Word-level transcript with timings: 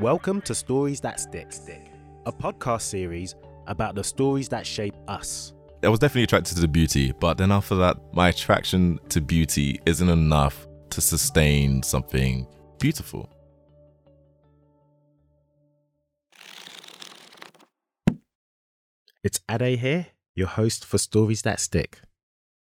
Welcome 0.00 0.42
to 0.42 0.54
Stories 0.54 1.00
That 1.00 1.18
Stick, 1.18 1.50
a 2.24 2.30
podcast 2.30 2.82
series 2.82 3.34
about 3.66 3.96
the 3.96 4.04
stories 4.04 4.48
that 4.50 4.64
shape 4.64 4.94
us. 5.08 5.54
I 5.82 5.88
was 5.88 5.98
definitely 5.98 6.22
attracted 6.22 6.54
to 6.54 6.60
the 6.60 6.68
beauty, 6.68 7.12
but 7.18 7.36
then 7.36 7.50
after 7.50 7.74
that, 7.74 7.96
my 8.14 8.28
attraction 8.28 9.00
to 9.08 9.20
beauty 9.20 9.80
isn't 9.86 10.08
enough 10.08 10.68
to 10.90 11.00
sustain 11.00 11.82
something 11.82 12.46
beautiful. 12.78 13.28
It's 19.24 19.40
Ade 19.50 19.80
here, 19.80 20.06
your 20.36 20.46
host 20.46 20.84
for 20.84 20.98
Stories 20.98 21.42
That 21.42 21.58
Stick. 21.58 21.98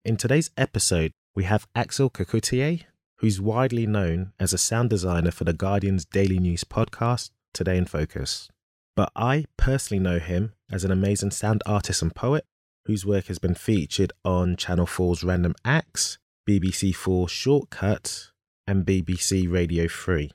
In 0.05 0.17
today's 0.17 0.53
episode, 0.57 1.11
we 1.35 1.43
have 1.43 1.67
Axel 1.75 2.09
Kacoutié, 2.09 2.85
who's 3.19 3.41
widely 3.41 3.87
known 3.87 4.33
as 4.39 4.53
a 4.53 4.59
sound 4.59 4.91
designer 4.91 5.31
for 5.31 5.45
The 5.45 5.53
Guardian's 5.53 6.05
daily 6.05 6.39
news 6.39 6.65
podcast, 6.65 7.31
Today 7.55 7.79
in 7.79 7.87
Focus. 7.87 8.49
But 8.95 9.11
I 9.17 9.45
personally 9.57 10.03
know 10.03 10.19
him 10.19 10.53
as 10.71 10.85
an 10.85 10.91
amazing 10.91 11.31
sound 11.31 11.63
artist 11.67 12.03
and 12.03 12.15
poet 12.15 12.45
whose 12.87 13.05
work 13.05 13.27
has 13.27 13.39
been 13.39 13.55
featured 13.55 14.13
on 14.25 14.57
Channel 14.57 14.87
4's 14.87 15.25
Random 15.25 15.55
Acts, 15.65 16.19
BBC 16.49 16.95
4 16.95 17.29
Shortcut, 17.29 18.31
and 18.67 18.87
BBC 18.87 19.51
Radio 19.51 19.89
3. 19.89 20.31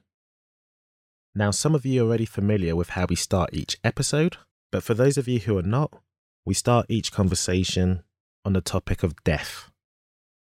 Now, 1.34 1.52
some 1.52 1.76
of 1.76 1.86
you 1.86 2.02
are 2.02 2.08
already 2.08 2.26
familiar 2.26 2.76
with 2.76 2.90
how 2.90 3.06
we 3.08 3.16
start 3.16 3.52
each 3.54 3.78
episode, 3.84 4.38
but 4.72 4.84
for 4.84 4.94
those 4.94 5.18
of 5.18 5.28
you 5.28 5.40
who 5.40 5.58
are 5.58 5.64
not, 5.64 6.02
we 6.46 6.54
start 6.54 6.88
each 6.90 7.12
conversation 7.12 8.04
on 8.44 8.54
the 8.54 8.62
topic 8.62 9.02
of 9.02 9.24
death. 9.24 9.71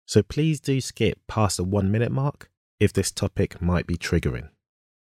So 0.07 0.23
please 0.23 0.61
do 0.61 0.81
skip 0.81 1.19
past 1.27 1.57
the 1.57 1.65
one 1.65 1.91
minute 1.91 2.13
mark 2.13 2.51
if 2.81 2.93
this 2.93 3.11
topic 3.11 3.63
might 3.63 3.87
be 3.87 3.97
triggering. 3.97 4.49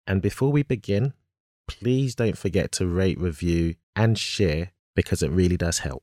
And 0.07 0.21
before 0.23 0.53
we 0.53 0.63
begin, 0.63 1.15
please 1.67 2.15
don't 2.15 2.37
forget 2.37 2.73
to 2.73 2.87
rate, 2.87 3.19
review, 3.19 3.77
and 3.97 4.19
share 4.19 4.73
because 4.95 5.23
it 5.23 5.31
really 5.31 5.57
does 5.57 5.79
help. 5.81 6.03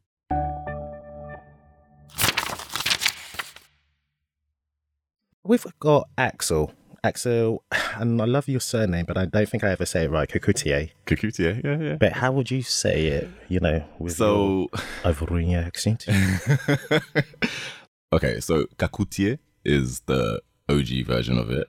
We've 5.43 5.65
got 5.79 6.09
Axel. 6.17 6.73
Axel, 7.03 7.63
and 7.95 8.21
I 8.21 8.25
love 8.25 8.49
your 8.49 8.59
surname, 8.59 9.05
but 9.05 9.17
I 9.17 9.25
don't 9.25 9.47
think 9.47 9.63
I 9.63 9.69
ever 9.69 9.85
say 9.85 10.03
it 10.05 10.11
right. 10.11 10.27
Kacoutié. 10.27 10.91
Kacoutié, 11.05 11.63
yeah, 11.63 11.77
yeah. 11.77 11.95
But 11.95 12.13
how 12.13 12.31
would 12.33 12.51
you 12.51 12.61
say 12.63 13.07
it? 13.07 13.29
You 13.47 13.59
know, 13.61 13.83
with 13.99 14.13
So, 14.17 14.67
your 15.05 15.13
Ivorian 15.13 15.65
accent. 15.65 16.05
okay, 18.13 18.39
so 18.39 18.65
Kacoutié 18.77 19.39
is 19.65 20.01
the 20.01 20.41
OG 20.69 21.05
version 21.05 21.37
of 21.37 21.49
it. 21.49 21.67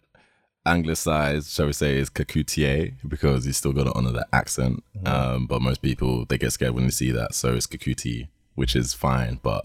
Anglicized, 0.66 1.50
shall 1.50 1.66
we 1.66 1.72
say, 1.72 1.96
is 1.96 2.10
Kacoutié 2.10 2.94
because 3.06 3.46
you 3.46 3.52
still 3.52 3.72
got 3.72 3.84
to 3.84 3.94
honor 3.94 4.12
the 4.12 4.26
accent. 4.32 4.84
Um, 5.06 5.46
but 5.46 5.62
most 5.62 5.80
people 5.80 6.26
they 6.26 6.36
get 6.36 6.52
scared 6.52 6.74
when 6.74 6.84
they 6.84 6.90
see 6.90 7.10
that, 7.12 7.34
so 7.34 7.54
it's 7.54 7.66
Kakuti, 7.66 8.28
which 8.54 8.76
is 8.76 8.92
fine. 8.92 9.40
But 9.42 9.64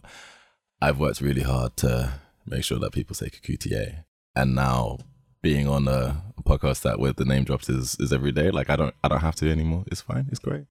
I've 0.81 0.99
worked 0.99 1.21
really 1.21 1.41
hard 1.41 1.75
to 1.77 2.13
make 2.45 2.63
sure 2.63 2.79
that 2.79 2.93
people 2.93 3.15
say 3.15 3.27
Kacoutié, 3.27 4.05
and 4.35 4.55
now 4.55 4.99
being 5.41 5.67
on 5.67 5.87
a, 5.87 6.23
podcast 6.43 6.81
that 6.81 6.99
where 6.99 7.13
the 7.13 7.23
name 7.23 7.45
drops 7.45 7.69
is 7.69 7.95
is 8.01 8.11
every 8.11 8.33
day. 8.33 8.51
Like 8.51 8.69
I 8.69 8.75
don't 8.75 8.93
I 9.01 9.07
don't 9.07 9.21
have 9.21 9.35
to 9.35 9.49
anymore. 9.49 9.85
It's 9.87 10.01
fine. 10.01 10.27
It's 10.29 10.39
great. 10.39 10.65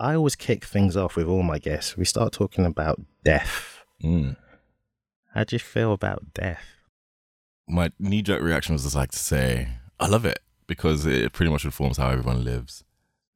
I 0.00 0.16
always 0.16 0.34
kick 0.34 0.64
things 0.64 0.96
off 0.96 1.14
with 1.14 1.28
all 1.28 1.44
my 1.44 1.58
guests. 1.58 1.96
We 1.96 2.04
start 2.04 2.32
talking 2.32 2.66
about 2.66 3.00
death. 3.24 3.84
Mm. 4.02 4.36
How 5.36 5.44
do 5.44 5.54
you 5.54 5.60
feel 5.60 5.92
about 5.92 6.32
death? 6.32 6.76
my 7.68 7.90
knee 7.98 8.22
jerk 8.22 8.42
reaction 8.42 8.72
was 8.72 8.84
just 8.84 8.94
like 8.94 9.10
to 9.10 9.18
say, 9.18 9.68
I 10.00 10.06
love 10.06 10.24
it 10.24 10.38
because 10.66 11.04
it 11.04 11.32
pretty 11.34 11.50
much 11.50 11.64
informs 11.64 11.98
how 11.98 12.08
everyone 12.08 12.42
lives. 12.42 12.84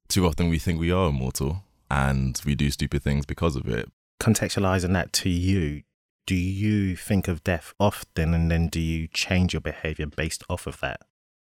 Too 0.09 0.27
often 0.27 0.49
we 0.49 0.59
think 0.59 0.81
we 0.81 0.91
are 0.91 1.11
immortal 1.11 1.65
and 1.91 2.41
we 2.47 2.55
do 2.55 2.71
stupid 2.71 3.03
things 3.03 3.27
because 3.27 3.55
of 3.55 3.69
it. 3.69 3.91
Contextualizing 4.19 4.95
that 4.95 5.13
to 5.15 5.29
you, 5.29 5.83
do 6.27 6.35
you 6.35 6.97
think 6.97 7.29
of 7.29 7.45
death 7.45 7.75
often 7.79 8.33
and 8.33 8.51
then 8.51 8.69
do 8.69 8.81
you 8.81 9.07
change 9.09 9.53
your 9.53 9.61
behavior 9.61 10.07
based 10.07 10.43
off 10.49 10.67
of 10.67 10.81
that? 10.81 11.03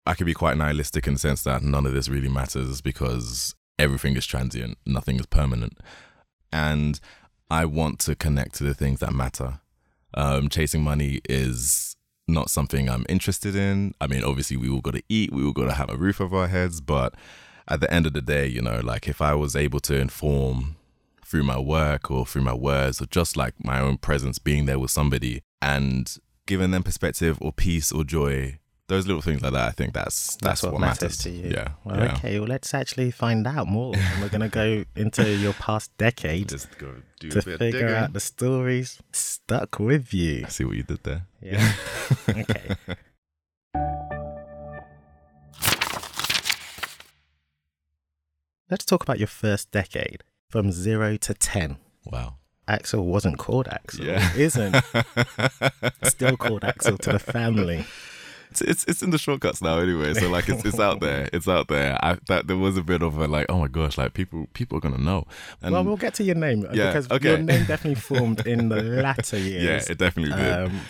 I 0.07 0.15
could 0.15 0.27
be 0.27 0.34
quite 0.34 0.57
nihilistic 0.57 1.09
in 1.09 1.15
the 1.15 1.19
sense 1.19 1.43
that 1.43 1.63
none 1.63 1.87
of 1.87 1.93
this 1.93 2.09
really 2.09 2.28
matters 2.28 2.81
because 2.81 3.57
everything 3.81 4.17
is 4.17 4.27
transient, 4.27 4.78
nothing 4.87 5.19
is 5.19 5.27
permanent. 5.27 5.78
And 6.53 7.01
I 7.51 7.65
want 7.65 7.99
to 8.01 8.15
connect 8.15 8.55
to 8.57 8.65
the 8.65 8.75
things 8.75 9.01
that 9.01 9.13
matter. 9.13 9.61
Um, 10.15 10.49
chasing 10.49 10.83
money 10.83 11.21
is 11.28 11.97
not 12.28 12.50
something 12.50 12.89
I'm 12.89 13.06
interested 13.09 13.55
in. 13.55 13.94
I 14.00 14.06
mean, 14.06 14.25
obviously, 14.25 14.56
we 14.56 14.69
all 14.69 14.81
got 14.81 14.94
to 14.94 15.03
eat, 15.09 15.33
we 15.33 15.44
all 15.44 15.53
got 15.53 15.67
to 15.67 15.72
have 15.72 15.91
a 15.91 15.97
roof 15.97 16.21
over 16.21 16.37
our 16.37 16.49
heads, 16.49 16.81
but 16.81 17.15
at 17.69 17.81
the 17.81 17.93
end 17.93 18.06
of 18.06 18.12
the 18.12 18.22
day, 18.22 18.47
you 18.47 18.62
know, 18.62 18.81
like 18.83 19.09
if 19.09 19.21
I 19.21 19.34
was 19.34 19.56
able 19.56 19.81
to 19.81 19.97
inform 19.97 20.77
through 21.25 21.43
my 21.43 21.59
work 21.59 22.11
or 22.11 22.25
through 22.25 22.43
my 22.43 22.55
words 22.55 23.03
or 23.03 23.06
just 23.06 23.37
like 23.37 23.55
my 23.65 23.81
own 23.81 23.99
presence 23.99 24.39
being 24.39 24.66
there 24.66 24.78
with 24.78 24.91
somebody 24.91 25.43
and 25.61 26.16
giving 26.47 26.71
them 26.71 26.84
perspective 26.84 27.39
or 27.41 27.53
peace 27.53 27.91
or 27.91 28.05
joy, 28.05 28.59
those 28.89 29.07
little 29.07 29.23
things 29.23 29.43
like 29.43 29.53
that, 29.53 29.69
I 29.69 29.71
think 29.73 29.95
that's 29.95 30.37
that's, 30.37 30.63
what, 30.63 30.79
matters, 30.79 31.17
to 31.19 31.31
you. 31.31 31.51
Yeah. 31.51 31.71
Well, 31.85 31.99
yeah. 31.99 32.15
okay. 32.15 32.39
Well, 32.39 32.49
let's 32.49 32.73
actually 32.73 33.11
find 33.11 33.47
out 33.47 33.67
more. 33.67 33.95
and 33.97 34.23
we're 34.23 34.29
going 34.29 34.43
to 34.43 34.49
go 34.49 34.85
into 35.01 35.29
your 35.29 35.55
past 35.55 35.97
decade 35.99 36.49
Just 36.49 36.79
go 36.79 36.95
do 37.19 37.31
to 37.31 37.39
a 37.39 37.43
bit 37.43 37.59
figure 37.59 37.95
out 37.95 38.13
the 38.13 38.21
stories 38.21 39.01
stuck 39.13 39.81
with 39.81 40.15
you. 40.15 40.45
I 40.47 40.49
see 40.49 40.65
what 40.65 40.77
you 40.77 40.85
did 40.85 41.03
there. 41.03 41.27
Yeah. 41.41 41.73
okay. 42.29 42.77
Let's 48.71 48.85
talk 48.85 49.03
about 49.03 49.19
your 49.19 49.29
first 49.29 49.71
decade 49.71 50.25
from 50.49 50.73
zero 50.73 51.17
to 51.19 51.35
10. 51.35 51.79
Wow. 52.05 52.35
Axel 52.69 53.05
wasn't 53.05 53.39
called 53.39 53.69
Axel. 53.69 54.07
Yeah. 54.07 54.33
Isn't. 54.37 54.77
Still 56.03 56.37
called 56.37 56.65
Axel 56.65 56.99
to 56.99 57.13
the 57.13 57.19
family. 57.21 57.85
It's, 58.56 58.62
it's 58.62 58.84
it's 58.89 59.03
in 59.03 59.11
the 59.11 59.19
shortcuts 59.19 59.61
now 59.61 59.78
anyway, 59.78 60.15
so 60.15 60.28
like 60.31 60.49
it's 60.49 60.65
it's 60.65 60.81
out 60.81 61.00
there, 61.00 61.28
it's 61.33 61.47
out 61.47 61.69
there. 61.69 61.99
I 62.03 62.17
that 62.28 62.47
there 62.47 62.56
was 62.56 62.77
a 62.78 62.83
bit 62.83 63.03
of 63.03 63.19
a 63.19 63.27
like, 63.27 63.47
oh 63.50 63.59
my 63.59 63.69
gosh, 63.69 63.99
like 63.99 64.15
people 64.15 64.47
people 64.55 64.78
are 64.78 64.81
gonna 64.81 64.97
know. 64.99 65.25
And 65.62 65.72
well, 65.75 65.84
we'll 65.84 65.97
get 65.99 66.15
to 66.15 66.25
your 66.25 66.37
name 66.37 66.66
Yeah, 66.72 66.87
because 66.89 67.11
okay. 67.11 67.28
your 67.31 67.39
name 67.39 67.66
definitely 67.66 68.00
formed 68.00 68.47
in 68.47 68.69
the 68.71 68.83
latter 68.83 69.39
years. 69.39 69.62
yeah, 69.87 69.93
it 69.93 69.99
definitely 69.99 70.34
did. 70.37 70.53
um, 70.53 70.81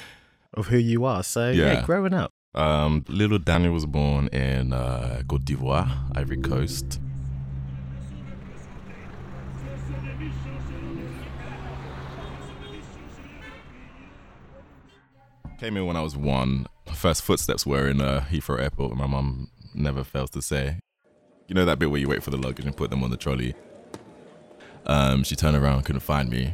of 0.54 0.68
who 0.68 0.78
you 0.78 1.04
are. 1.04 1.22
So, 1.22 1.50
yeah, 1.50 1.72
Yeah. 1.72 1.82
growing 1.84 2.14
up. 2.14 2.32
Um, 2.54 3.04
little 3.08 3.38
Daniel 3.38 3.72
was 3.74 3.84
born 3.84 4.28
in 4.28 4.72
uh, 4.72 5.22
Cote 5.28 5.44
d'Ivoire, 5.44 5.90
Ivory 6.16 6.38
Coast. 6.40 7.00
Came 15.58 15.76
in 15.76 15.86
when 15.86 15.96
I 15.96 16.02
was 16.02 16.16
one. 16.16 16.66
First 16.96 17.22
footsteps 17.22 17.64
were 17.66 17.88
in 17.88 18.00
uh, 18.00 18.24
Heathrow 18.30 18.60
Airport. 18.60 18.90
And 18.92 18.98
my 18.98 19.06
mum 19.06 19.50
never 19.74 20.02
fails 20.02 20.30
to 20.30 20.42
say, 20.42 20.80
"You 21.46 21.54
know 21.54 21.64
that 21.64 21.78
bit 21.78 21.90
where 21.90 22.00
you 22.00 22.08
wait 22.08 22.22
for 22.22 22.30
the 22.30 22.36
luggage 22.36 22.64
and 22.64 22.76
put 22.76 22.90
them 22.90 23.04
on 23.04 23.10
the 23.10 23.16
trolley." 23.16 23.54
Um, 24.86 25.24
she 25.24 25.36
turned 25.36 25.56
around, 25.56 25.84
couldn't 25.84 26.00
find 26.00 26.30
me. 26.30 26.52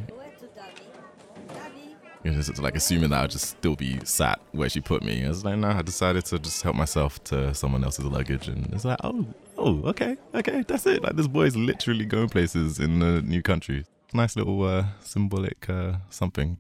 Know, 2.25 2.33
just 2.33 2.59
like 2.59 2.77
assuming 2.77 3.11
that 3.11 3.25
I'd 3.25 3.31
just 3.31 3.47
still 3.47 3.75
be 3.75 3.99
sat 4.05 4.41
where 4.53 4.69
she 4.69 4.81
put 4.81 5.03
me. 5.03 5.25
I 5.25 5.29
was 5.29 5.45
like, 5.45 5.59
no, 5.59 5.69
I 5.69 5.83
decided 5.83 6.25
to 6.27 6.39
just 6.39 6.63
help 6.63 6.77
myself 6.77 7.23
to 7.25 7.53
someone 7.53 7.83
else's 7.83 8.05
luggage, 8.05 8.49
and 8.49 8.73
it's 8.73 8.85
like, 8.85 8.99
oh, 9.03 9.27
oh, 9.59 9.83
okay, 9.87 10.17
okay, 10.35 10.65
that's 10.67 10.87
it. 10.87 11.03
Like 11.03 11.17
this 11.17 11.27
boy's 11.27 11.57
literally 11.57 12.05
going 12.05 12.29
places 12.29 12.79
in 12.79 13.03
a 13.03 13.21
new 13.23 13.43
country. 13.43 13.85
Nice 14.15 14.37
little 14.37 14.63
uh, 14.63 14.85
symbolic 15.01 15.69
uh, 15.69 15.95
something. 16.11 16.59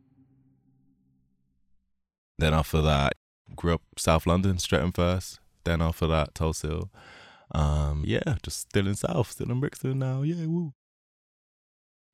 Then 2.38 2.54
after 2.54 2.82
that, 2.82 3.12
grew 3.56 3.74
up 3.74 3.82
South 3.96 4.26
London, 4.26 4.58
Streatham 4.58 4.92
first. 4.92 5.38
Then 5.64 5.80
after 5.80 6.06
that, 6.08 6.34
Tulse 6.34 6.62
Hill. 6.62 6.90
Um, 7.54 8.02
yeah, 8.06 8.36
just 8.42 8.60
still 8.60 8.86
in 8.86 8.94
South, 8.94 9.30
still 9.30 9.50
in 9.50 9.60
Brixton 9.60 9.98
now. 9.98 10.22
Yeah, 10.22 10.46
woo. 10.46 10.72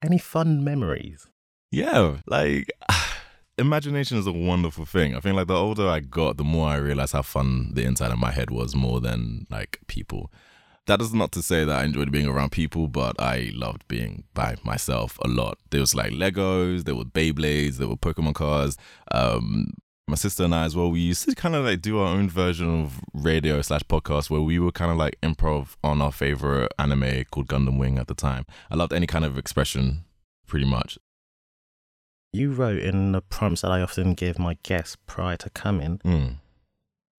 Any 0.02 0.18
fun 0.18 0.62
memories? 0.62 1.26
Yeah, 1.70 2.18
like 2.26 2.70
imagination 3.58 4.18
is 4.18 4.26
a 4.26 4.32
wonderful 4.32 4.84
thing. 4.84 5.14
I 5.14 5.20
think 5.20 5.36
like 5.36 5.48
the 5.48 5.54
older 5.54 5.88
I 5.88 6.00
got, 6.00 6.36
the 6.36 6.44
more 6.44 6.68
I 6.68 6.76
realized 6.76 7.12
how 7.12 7.22
fun 7.22 7.72
the 7.74 7.84
inside 7.84 8.12
of 8.12 8.18
my 8.18 8.30
head 8.30 8.50
was 8.50 8.74
more 8.74 9.00
than 9.00 9.46
like 9.50 9.80
people. 9.86 10.32
That 10.86 11.02
is 11.02 11.12
not 11.12 11.32
to 11.32 11.42
say 11.42 11.64
that 11.64 11.78
I 11.80 11.84
enjoyed 11.84 12.10
being 12.10 12.26
around 12.26 12.50
people, 12.50 12.88
but 12.88 13.20
I 13.20 13.50
loved 13.52 13.86
being 13.88 14.24
by 14.32 14.56
myself 14.64 15.18
a 15.22 15.28
lot. 15.28 15.58
There 15.70 15.80
was 15.80 15.94
like 15.94 16.12
Legos, 16.12 16.84
there 16.84 16.94
were 16.94 17.04
Beyblades, 17.04 17.76
there 17.76 17.88
were 17.88 17.96
Pokemon 17.96 18.34
cards. 18.34 18.78
Um, 19.12 19.74
my 20.08 20.16
sister 20.16 20.44
and 20.44 20.54
I 20.54 20.64
as 20.64 20.74
well, 20.76 20.90
we 20.90 21.00
used 21.00 21.28
to 21.28 21.34
kind 21.34 21.54
of 21.54 21.64
like 21.64 21.80
do 21.82 21.98
our 21.98 22.08
own 22.08 22.28
version 22.30 22.82
of 22.82 23.00
radio 23.12 23.60
slash 23.62 23.82
podcast 23.82 24.30
where 24.30 24.40
we 24.40 24.58
would 24.58 24.74
kind 24.74 24.90
of 24.90 24.96
like 24.96 25.18
improv 25.22 25.76
on 25.84 26.00
our 26.02 26.12
favorite 26.12 26.72
anime 26.78 27.24
called 27.30 27.48
Gundam 27.48 27.78
Wing 27.78 27.98
at 27.98 28.06
the 28.08 28.14
time. 28.14 28.46
I 28.70 28.76
loved 28.76 28.92
any 28.92 29.06
kind 29.06 29.24
of 29.24 29.36
expression, 29.38 30.04
pretty 30.46 30.66
much. 30.66 30.98
You 32.32 32.52
wrote 32.52 32.78
in 32.82 33.12
the 33.12 33.20
prompts 33.22 33.62
that 33.62 33.70
I 33.70 33.80
often 33.80 34.14
give 34.14 34.38
my 34.38 34.56
guests 34.62 34.96
prior 35.06 35.36
to 35.38 35.50
coming 35.50 35.98
Mm. 36.04 36.36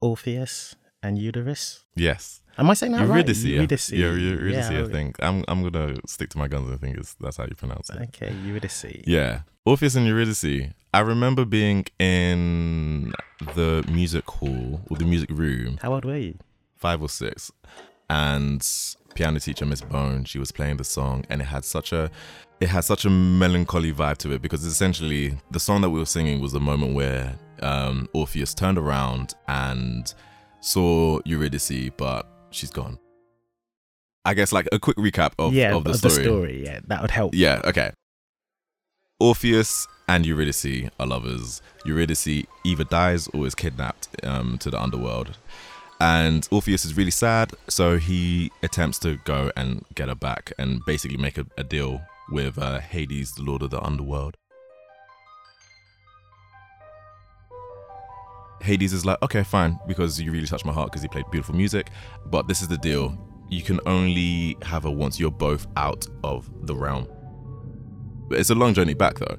Orpheus 0.01 0.75
and 1.03 1.17
Eurydice. 1.17 1.85
Yes. 1.95 2.41
Am 2.57 2.69
I 2.69 2.73
saying 2.73 2.91
that 2.91 3.01
right? 3.07 3.25
Eurydice. 3.25 3.43
Yeah, 3.43 3.55
Eurydice. 3.55 3.89
yeah, 3.91 3.97
Eurydice. 4.11 4.69
Yeah, 4.71 4.83
I 4.83 4.87
think 4.87 5.15
I'm. 5.23 5.45
I'm 5.47 5.63
gonna 5.63 5.95
stick 6.07 6.29
to 6.31 6.37
my 6.37 6.47
guns. 6.49 6.69
I 6.71 6.75
think 6.77 6.97
it's 6.97 7.15
that's 7.19 7.37
how 7.37 7.45
you 7.45 7.55
pronounce 7.55 7.89
it. 7.89 8.01
Okay, 8.09 8.33
Eurydice. 8.45 9.01
Yeah, 9.07 9.41
Orpheus 9.65 9.95
and 9.95 10.05
Eurydice. 10.05 10.71
I 10.93 11.01
remember 11.01 11.45
being 11.45 11.85
in 11.99 13.13
the 13.55 13.85
music 13.91 14.25
hall 14.29 14.81
or 14.89 14.97
the 14.97 15.05
music 15.05 15.29
room, 15.29 15.77
How 15.81 15.93
old 15.93 16.05
were 16.05 16.17
you? 16.17 16.37
five 16.75 17.01
or 17.01 17.09
six, 17.09 17.51
and 18.09 18.65
piano 19.13 19.39
teacher 19.39 19.65
Miss 19.65 19.81
Bone. 19.81 20.23
She 20.25 20.39
was 20.39 20.51
playing 20.51 20.77
the 20.77 20.83
song, 20.83 21.25
and 21.29 21.41
it 21.41 21.45
had 21.45 21.63
such 21.63 21.93
a, 21.93 22.09
it 22.59 22.69
had 22.69 22.83
such 22.85 23.05
a 23.05 23.09
melancholy 23.09 23.93
vibe 23.93 24.17
to 24.19 24.31
it 24.31 24.41
because 24.41 24.65
essentially 24.65 25.37
the 25.51 25.59
song 25.59 25.81
that 25.81 25.89
we 25.91 25.99
were 25.99 26.05
singing 26.05 26.39
was 26.41 26.53
the 26.53 26.59
moment 26.59 26.95
where 26.95 27.35
um, 27.61 28.09
Orpheus 28.13 28.53
turned 28.55 28.77
around 28.79 29.35
and 29.47 30.11
saw 30.61 31.19
Eurydice, 31.25 31.91
but 31.97 32.27
she's 32.49 32.71
gone. 32.71 32.97
I 34.25 34.33
guess 34.33 34.51
like 34.51 34.67
a 34.71 34.79
quick 34.79 34.97
recap 34.97 35.33
of, 35.37 35.53
yeah, 35.53 35.75
of 35.75 35.83
the 35.83 35.91
of 35.91 35.95
story. 35.97 36.15
the 36.15 36.23
story. 36.23 36.65
Yeah, 36.65 36.79
that 36.87 37.01
would 37.01 37.11
help. 37.11 37.35
Yeah, 37.35 37.61
okay. 37.65 37.91
Orpheus 39.19 39.87
and 40.09 40.25
Eurydice 40.25 40.89
are 40.99 41.05
lovers. 41.05 41.61
Eurydice 41.85 42.43
either 42.65 42.83
dies 42.83 43.27
or 43.27 43.45
is 43.45 43.53
kidnapped 43.53 44.07
um, 44.23 44.57
to 44.57 44.71
the 44.71 44.81
underworld. 44.81 45.37
And 46.01 46.47
Orpheus 46.49 46.83
is 46.83 46.97
really 46.97 47.11
sad, 47.11 47.53
so 47.67 47.97
he 47.99 48.51
attempts 48.63 48.97
to 48.99 49.17
go 49.17 49.51
and 49.55 49.85
get 49.93 50.09
her 50.09 50.15
back 50.15 50.51
and 50.57 50.83
basically 50.85 51.17
make 51.17 51.37
a, 51.37 51.45
a 51.57 51.63
deal 51.63 52.01
with 52.31 52.57
uh, 52.57 52.79
Hades, 52.79 53.33
the 53.33 53.43
lord 53.43 53.61
of 53.61 53.69
the 53.69 53.79
underworld. 53.81 54.35
Hades 58.61 58.93
is 58.93 59.05
like, 59.05 59.21
okay, 59.21 59.43
fine, 59.43 59.79
because 59.87 60.19
you 60.19 60.31
really 60.31 60.47
touched 60.47 60.65
my 60.65 60.73
heart 60.73 60.89
because 60.89 61.03
he 61.03 61.07
played 61.07 61.29
beautiful 61.29 61.55
music. 61.55 61.91
But 62.25 62.47
this 62.47 62.63
is 62.63 62.67
the 62.67 62.77
deal 62.77 63.15
you 63.49 63.61
can 63.61 63.79
only 63.85 64.57
have 64.63 64.83
her 64.83 64.91
once 64.91 65.19
you're 65.19 65.31
both 65.31 65.67
out 65.75 66.07
of 66.23 66.49
the 66.65 66.75
realm. 66.75 67.07
It's 68.31 68.49
a 68.49 68.55
long 68.55 68.73
journey 68.73 68.93
back 68.95 69.19
though. 69.19 69.37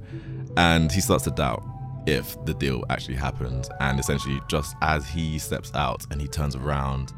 And 0.57 0.91
he 0.91 1.01
starts 1.01 1.25
to 1.25 1.31
doubt 1.31 1.63
if 2.07 2.43
the 2.45 2.55
deal 2.55 2.85
actually 2.91 3.17
happened. 3.17 3.69
And 3.81 3.99
essentially, 3.99 4.41
just 4.49 4.75
as 4.83 5.09
he 5.09 5.39
steps 5.39 5.73
out 5.75 6.05
and 6.11 6.21
he 6.21 6.29
turns 6.29 6.57
around, 6.57 7.13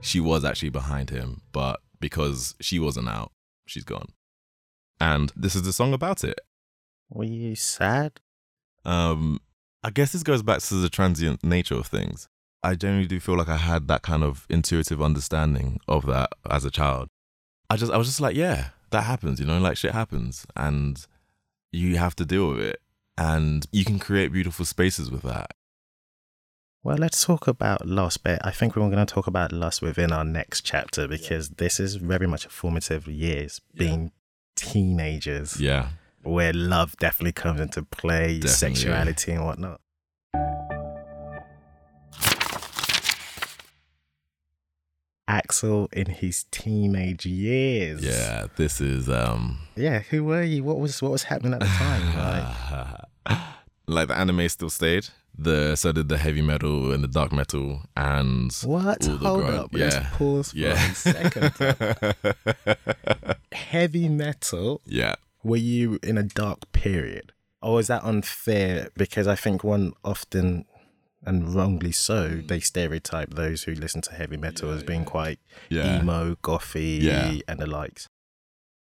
she 0.00 0.20
was 0.20 0.44
actually 0.44 0.70
behind 0.70 1.10
him. 1.10 1.42
But 1.52 1.80
because 2.00 2.54
she 2.60 2.78
wasn't 2.78 3.08
out, 3.08 3.32
she's 3.66 3.84
gone. 3.84 4.08
And 5.00 5.32
this 5.34 5.56
is 5.56 5.62
the 5.62 5.72
song 5.72 5.92
about 5.92 6.22
it. 6.24 6.38
Were 7.10 7.24
you 7.24 7.54
sad? 7.56 8.20
Um, 8.84 9.40
I 9.82 9.90
guess 9.90 10.12
this 10.12 10.22
goes 10.22 10.42
back 10.42 10.60
to 10.60 10.74
the 10.74 10.88
transient 10.88 11.42
nature 11.42 11.74
of 11.74 11.86
things. 11.86 12.28
I 12.62 12.74
generally 12.76 13.08
do 13.08 13.18
feel 13.18 13.36
like 13.36 13.48
I 13.48 13.56
had 13.56 13.88
that 13.88 14.02
kind 14.02 14.22
of 14.22 14.46
intuitive 14.48 15.02
understanding 15.02 15.80
of 15.88 16.06
that 16.06 16.30
as 16.48 16.64
a 16.64 16.70
child. 16.70 17.08
I 17.68 17.76
just 17.76 17.90
I 17.90 17.96
was 17.96 18.06
just 18.06 18.20
like, 18.20 18.36
yeah, 18.36 18.68
that 18.90 19.02
happens, 19.02 19.40
you 19.40 19.46
know, 19.46 19.58
like 19.58 19.76
shit 19.76 19.92
happens 19.92 20.46
and 20.54 21.04
you 21.72 21.96
have 21.96 22.14
to 22.16 22.24
deal 22.24 22.50
with 22.50 22.60
it. 22.60 22.80
And 23.18 23.66
you 23.72 23.84
can 23.84 23.98
create 23.98 24.32
beautiful 24.32 24.64
spaces 24.64 25.10
with 25.10 25.22
that. 25.22 25.52
Well, 26.84 26.96
let's 26.96 27.24
talk 27.24 27.46
about 27.46 27.86
loss, 27.86 28.16
but 28.16 28.44
I 28.44 28.50
think 28.50 28.74
we're 28.74 28.88
going 28.90 29.04
to 29.06 29.14
talk 29.14 29.26
about 29.26 29.52
loss 29.52 29.80
within 29.80 30.10
our 30.12 30.24
next 30.24 30.62
chapter 30.62 31.06
because 31.06 31.50
this 31.50 31.78
is 31.78 31.96
very 31.96 32.26
much 32.26 32.46
a 32.46 32.48
formative 32.48 33.06
years, 33.06 33.60
being 33.74 34.10
teenagers, 34.56 35.60
Yeah. 35.60 35.90
where 36.22 36.52
love 36.52 36.96
definitely 36.96 37.32
comes 37.32 37.60
into 37.60 37.82
play, 37.82 38.40
Definitely. 38.40 38.48
sexuality 38.48 39.32
and 39.32 39.44
whatnot. 39.44 39.80
Axel 45.32 45.88
in 45.92 46.06
his 46.06 46.44
teenage 46.50 47.24
years. 47.26 48.04
Yeah. 48.04 48.46
This 48.56 48.80
is 48.80 49.08
um 49.08 49.58
Yeah, 49.76 50.00
who 50.00 50.24
were 50.24 50.42
you? 50.42 50.62
What 50.62 50.78
was 50.78 51.00
what 51.02 51.10
was 51.10 51.24
happening 51.24 51.54
at 51.54 51.60
the 51.60 51.66
time? 51.66 52.98
Like, 53.26 53.38
like 53.86 54.08
the 54.08 54.16
anime 54.16 54.48
still 54.48 54.70
stayed. 54.70 55.08
The 55.36 55.76
so 55.76 55.92
did 55.92 56.08
the 56.08 56.18
heavy 56.18 56.42
metal 56.42 56.92
and 56.92 57.02
the 57.02 57.08
dark 57.08 57.32
metal 57.32 57.82
and 57.96 58.52
what? 58.64 59.04
Hold 59.04 59.44
up. 59.44 59.70
Yeah. 59.72 59.84
Let's 59.84 60.16
pause 60.16 60.50
for 60.52 60.58
Yeah. 60.58 60.90
a 60.90 60.94
second. 60.94 62.14
Heavy 63.52 64.08
metal 64.08 64.80
yeah. 64.86 65.14
were 65.42 65.56
you 65.56 65.98
in 66.02 66.18
a 66.18 66.22
dark 66.22 66.70
period? 66.72 67.32
Or 67.62 67.80
is 67.80 67.86
that 67.86 68.02
unfair? 68.04 68.88
Because 68.96 69.26
I 69.26 69.34
think 69.36 69.62
one 69.64 69.92
often, 70.04 70.64
and 71.24 71.54
wrongly 71.54 71.92
so, 71.92 72.28
Mm. 72.30 72.48
they 72.48 72.60
stereotype 72.60 73.34
those 73.34 73.62
who 73.64 73.74
listen 73.74 74.00
to 74.02 74.12
heavy 74.14 74.36
metal 74.36 74.70
as 74.70 74.82
being 74.82 75.04
quite 75.04 75.38
Yeah. 75.68 76.00
emo, 76.00 76.34
gothy, 76.36 77.00
Yeah. 77.02 77.38
and 77.48 77.58
the 77.60 77.66
likes. 77.66 78.06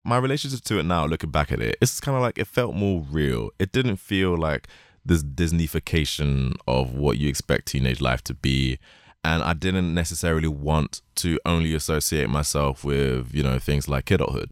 my 0.04 0.18
relationship 0.18 0.60
to 0.60 0.78
it 0.78 0.84
now, 0.84 1.04
looking 1.04 1.32
back 1.32 1.50
at 1.50 1.60
it, 1.60 1.76
it's 1.82 1.98
kind 1.98 2.14
of 2.14 2.22
like 2.22 2.38
it 2.38 2.46
felt 2.46 2.76
more 2.76 3.04
real. 3.10 3.50
It 3.58 3.72
didn't 3.72 3.96
feel 3.96 4.36
like 4.38 4.68
this 5.04 5.24
Disneyfication 5.24 6.56
of 6.68 6.94
what 6.94 7.18
you 7.18 7.28
expect 7.28 7.66
teenage 7.66 8.00
life 8.00 8.22
to 8.24 8.34
be. 8.34 8.78
And 9.24 9.42
I 9.42 9.52
didn't 9.54 9.92
necessarily 9.94 10.46
want 10.48 11.02
to 11.16 11.40
only 11.44 11.74
associate 11.74 12.30
myself 12.30 12.84
with, 12.84 13.34
you 13.34 13.42
know, 13.42 13.58
things 13.58 13.88
like 13.88 14.04
kidulthood. 14.04 14.50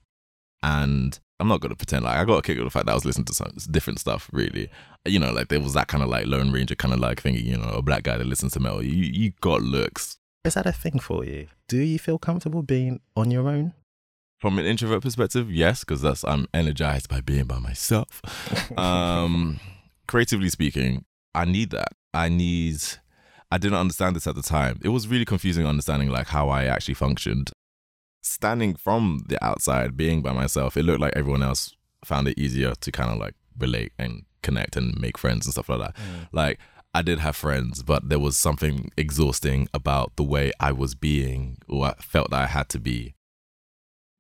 And 0.63 1.21
I'm 1.45 1.49
not 1.49 1.61
to 1.61 1.77
pretend 1.77 2.07
like 2.07 2.17
I 2.17 2.25
got 2.25 2.39
a 2.39 2.43
kick 2.43 2.57
of 2.57 2.65
the 2.65 2.71
fact 2.71 2.87
that 2.87 2.93
I 2.93 2.95
was 2.95 3.05
listening 3.05 3.27
to 3.27 3.35
some 3.35 3.53
different 3.71 4.01
stuff, 4.01 4.31
really. 4.33 4.71
You 5.05 5.19
know, 5.19 5.31
like 5.31 5.49
there 5.49 5.61
was 5.61 5.75
that 5.75 5.89
kind 5.89 6.03
of 6.03 6.09
like 6.09 6.27
Lone 6.27 6.51
Ranger 6.51 6.75
kind 6.75 6.95
of 6.95 7.01
like 7.01 7.21
thing. 7.21 7.35
you 7.35 7.59
know, 7.59 7.69
a 7.69 7.83
black 7.83 8.05
guy 8.05 8.17
that 8.17 8.27
listens 8.27 8.55
to 8.55 8.61
metal. 8.61 8.83
You, 8.83 9.05
you 9.05 9.33
got 9.43 9.61
looks. 9.61 10.17
Is 10.47 10.55
that 10.55 10.65
a 10.65 10.73
thing 10.73 10.99
for 10.99 11.23
you? 11.23 11.49
Do 11.69 11.77
you 11.77 11.99
feel 11.99 12.19
comfortable 12.19 12.63
being 12.63 13.01
on 13.15 13.31
your 13.31 13.47
own? 13.47 13.75
From 14.41 14.59
an 14.59 14.65
introvert 14.65 15.03
perspective, 15.03 15.53
yes, 15.53 15.81
because 15.81 16.01
that's 16.01 16.25
I'm 16.25 16.47
energized 16.55 17.11
by 17.11 17.21
being 17.21 17.45
by 17.45 17.59
myself. 17.59 18.23
um, 18.79 19.61
creatively 20.09 20.49
speaking, 20.49 21.05
I 21.35 21.45
need 21.45 21.73
that. 21.73 21.89
I 22.15 22.31
need. 22.31 22.77
I 23.51 23.59
didn't 23.59 23.77
understand 23.77 24.17
this 24.17 24.27
at 24.27 24.35
the 24.35 24.43
time. 24.43 24.81
It 24.83 24.89
was 24.89 25.09
really 25.09 25.27
confusing 25.27 25.67
understanding 25.67 26.09
like 26.09 26.29
how 26.29 26.49
I 26.49 26.65
actually 26.65 26.95
functioned. 26.95 27.53
Standing 28.27 28.75
from 28.75 29.25
the 29.29 29.43
outside, 29.45 29.99
being 29.99 30.23
by 30.23 30.33
myself, 30.33 30.79
it 30.79 30.83
looked 30.85 31.01
like 31.01 31.13
everyone 31.15 31.43
else 31.43 31.75
found 32.05 32.27
it 32.27 32.39
easier 32.39 32.75
to 32.75 32.91
kind 32.91 33.11
of 33.11 33.19
like 33.19 33.35
relate 33.59 33.93
and 33.99 34.25
connect 34.43 34.77
and 34.77 34.99
make 34.99 35.19
friends 35.19 35.45
and 35.47 35.53
stuff 35.53 35.69
like 35.69 35.81
that. 35.81 35.95
Like 36.33 36.59
I 36.95 37.03
did 37.03 37.19
have 37.19 37.37
friends, 37.37 37.83
but 37.83 38.09
there 38.09 38.19
was 38.19 38.37
something 38.39 38.91
exhausting 38.97 39.69
about 39.75 40.17
the 40.17 40.23
way 40.23 40.53
I 40.59 40.73
was 40.73 40.95
being 40.95 41.59
or 41.69 41.87
I 41.89 41.95
felt 42.01 42.31
that 42.31 42.43
I 42.43 42.47
had 42.47 42.71
to 42.71 42.79
be. 42.81 43.15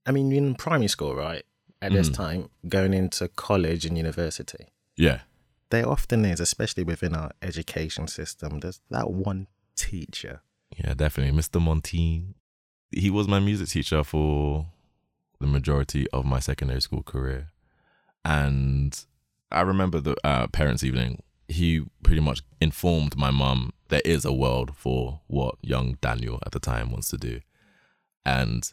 I 0.05 0.12
mean, 0.12 0.31
you're 0.31 0.45
in 0.45 0.55
primary 0.55 0.88
school, 0.88 1.14
right? 1.14 1.45
At 1.81 1.93
this 1.93 2.11
Mhm. 2.11 2.14
time, 2.14 2.50
going 2.69 2.93
into 2.93 3.29
college 3.29 3.87
and 3.87 3.97
university. 3.97 4.67
Yeah. 4.97 5.21
There 5.71 5.88
often 5.88 6.26
is, 6.26 6.40
especially 6.40 6.85
within 6.85 7.14
our 7.14 7.33
education 7.40 8.07
system, 8.09 8.61
there's 8.61 8.81
that 8.90 9.11
one 9.11 9.47
teacher. 9.76 10.43
Yeah, 10.76 10.93
definitely. 10.95 11.33
Mr. 11.38 11.61
Montine. 11.61 12.35
He 12.97 13.11
was 13.11 13.29
my 13.29 13.41
music 13.41 13.69
teacher 13.69 14.05
for 14.05 14.67
the 15.41 15.47
majority 15.47 16.09
of 16.11 16.25
my 16.25 16.39
secondary 16.39 16.81
school 16.81 17.03
career. 17.03 17.51
And 18.25 18.99
I 19.51 19.61
remember 19.63 20.01
the 20.01 20.17
uh, 20.25 20.47
parents' 20.49 20.85
evening. 20.85 21.23
He 21.49 21.85
pretty 22.03 22.21
much 22.21 22.41
informed 22.61 23.17
my 23.17 23.31
mum 23.31 23.73
there 23.89 24.03
is 24.05 24.25
a 24.25 24.33
world 24.33 24.75
for 24.77 25.21
what 25.27 25.57
young 25.61 25.99
Daniel 26.01 26.39
at 26.47 26.53
the 26.53 26.61
time 26.61 26.91
wants 26.91 27.09
to 27.11 27.19
do. 27.19 27.41
And 28.25 28.69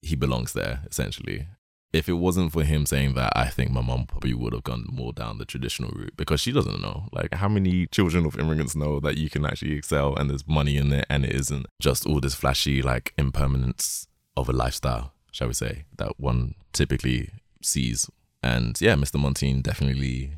he 0.00 0.16
belongs 0.16 0.52
there, 0.52 0.84
essentially. 0.90 1.46
If 1.92 2.06
it 2.08 2.14
wasn't 2.14 2.52
for 2.52 2.64
him 2.64 2.84
saying 2.84 3.14
that, 3.14 3.32
I 3.34 3.46
think 3.48 3.70
my 3.70 3.80
mom 3.80 4.04
probably 4.06 4.34
would 4.34 4.52
have 4.52 4.64
gone 4.64 4.84
more 4.90 5.12
down 5.14 5.38
the 5.38 5.46
traditional 5.46 5.90
route 5.92 6.16
because 6.18 6.38
she 6.40 6.52
doesn't 6.52 6.82
know. 6.82 7.08
Like, 7.12 7.32
how 7.34 7.48
many 7.48 7.86
children 7.86 8.26
of 8.26 8.38
immigrants 8.38 8.76
know 8.76 9.00
that 9.00 9.16
you 9.16 9.30
can 9.30 9.46
actually 9.46 9.72
excel 9.74 10.14
and 10.14 10.28
there's 10.28 10.46
money 10.46 10.76
in 10.76 10.92
it 10.92 11.06
and 11.08 11.24
it 11.24 11.32
isn't 11.34 11.64
just 11.80 12.04
all 12.06 12.20
this 12.20 12.34
flashy, 12.34 12.82
like, 12.82 13.14
impermanence 13.16 14.06
of 14.36 14.50
a 14.50 14.52
lifestyle, 14.52 15.14
shall 15.32 15.46
we 15.48 15.54
say, 15.54 15.84
that 15.96 16.20
one 16.20 16.54
typically 16.74 17.30
sees. 17.62 18.10
And 18.42 18.78
yeah, 18.82 18.94
Mr. 18.94 19.18
Montine 19.18 19.62
definitely. 19.62 20.34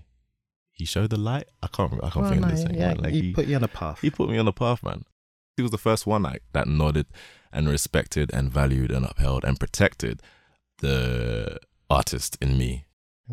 He 0.70 0.84
showed 0.84 1.10
the 1.10 1.18
light. 1.18 1.48
I 1.62 1.66
can't. 1.66 1.92
I 1.94 2.10
can't 2.10 2.16
Well, 2.16 2.30
think 2.30 2.40
no, 2.42 2.46
of 2.48 2.54
this 2.54 2.64
thing. 2.64 2.76
yeah, 2.76 2.94
Like 2.96 3.12
he, 3.12 3.20
he, 3.22 3.32
put 3.32 3.46
you 3.46 3.56
on 3.56 3.64
a 3.64 3.68
path. 3.68 4.00
he 4.00 4.08
put 4.10 4.30
me 4.30 4.38
on 4.38 4.46
the 4.46 4.52
path, 4.52 4.82
man. 4.84 5.04
He 5.56 5.62
was 5.62 5.72
the 5.72 5.78
first 5.78 6.06
one 6.06 6.22
like, 6.22 6.42
that 6.52 6.68
nodded 6.68 7.06
and 7.52 7.68
respected 7.68 8.30
and 8.32 8.50
valued 8.52 8.90
and 8.92 9.04
upheld 9.04 9.44
and 9.44 9.58
protected 9.60 10.22
the 10.80 11.58
artist 11.88 12.36
in 12.40 12.58
me. 12.58 12.84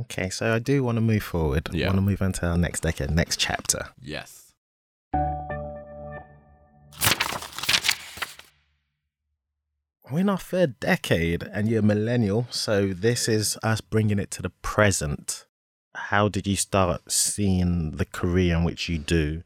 Okay, 0.02 0.30
so 0.30 0.54
I 0.54 0.60
do 0.60 0.84
want 0.84 0.98
to 0.98 1.02
move 1.02 1.24
forward. 1.24 1.70
I 1.72 1.76
Yeah. 1.78 1.88
want 1.88 1.98
to 1.98 2.02
move 2.02 2.22
on 2.22 2.32
to 2.34 2.46
our 2.48 2.58
next 2.58 2.82
decade, 2.82 3.10
next 3.10 3.38
chapter. 3.40 3.90
Yes. 4.00 4.54
We're 10.10 10.20
in 10.20 10.30
our 10.30 10.38
third 10.38 10.80
decade 10.80 11.44
and 11.44 11.68
you're 11.68 11.80
a 11.80 11.84
millennial, 11.84 12.48
so 12.50 12.88
this 12.94 13.28
is 13.28 13.58
us 13.62 13.82
bringing 13.82 14.20
it 14.20 14.32
to 14.32 14.42
the 14.42 14.50
present. 14.62 15.46
How 15.96 16.30
did 16.30 16.48
you 16.48 16.56
start 16.56 17.12
seeing 17.12 17.92
the 17.92 18.06
career 18.06 18.56
in 18.56 18.64
which 18.64 18.88
you 18.88 18.98
do? 19.00 19.44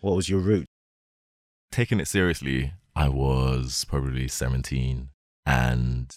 What 0.00 0.16
was 0.16 0.28
your 0.28 0.40
route? 0.40 0.66
taking 1.72 1.98
it 1.98 2.06
seriously, 2.06 2.72
I 2.94 3.08
was 3.08 3.84
probably 3.88 4.28
17 4.28 5.08
and 5.44 6.16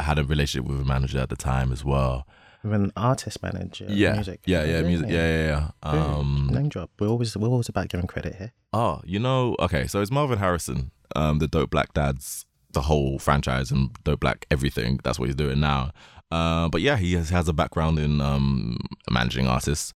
I 0.00 0.02
had 0.02 0.18
a 0.18 0.24
relationship 0.24 0.66
with 0.66 0.80
a 0.80 0.84
manager 0.84 1.18
at 1.18 1.28
the 1.28 1.36
time 1.36 1.72
as 1.72 1.84
well. 1.84 2.26
With 2.62 2.72
an 2.72 2.92
artist 2.96 3.42
manager. 3.42 3.86
Yeah. 3.88 4.14
Music. 4.14 4.40
Yeah, 4.46 4.64
yeah, 4.64 4.80
music. 4.82 5.08
Yeah, 5.10 5.28
yeah, 5.36 5.46
yeah. 5.52 5.70
Um, 5.90 6.48
Name 6.52 6.68
drop. 6.70 6.90
We're 6.98 7.08
always 7.08 7.36
we're 7.36 7.48
always 7.48 7.68
about 7.68 7.88
giving 7.88 8.06
credit 8.06 8.34
here. 8.36 8.52
Oh, 8.72 9.00
you 9.04 9.18
know, 9.18 9.56
okay, 9.60 9.86
so 9.86 10.00
it's 10.00 10.10
Marvyn 10.10 10.38
Harrison, 10.38 10.90
um, 11.16 11.38
the 11.38 11.48
Dope 11.48 11.70
Black 11.70 11.92
Dads, 11.92 12.46
the 12.72 12.82
whole 12.82 13.18
franchise 13.18 13.70
and 13.70 13.90
Dope 14.04 14.20
Black 14.20 14.46
everything. 14.50 15.00
That's 15.04 15.18
what 15.18 15.26
he's 15.26 15.36
doing 15.36 15.60
now. 15.60 15.90
Uh, 16.30 16.68
but 16.68 16.80
yeah, 16.80 16.96
he 16.96 17.14
has, 17.14 17.28
has 17.30 17.48
a 17.48 17.52
background 17.52 17.98
in 17.98 18.20
um, 18.20 18.78
managing 19.10 19.46
artists. 19.48 19.92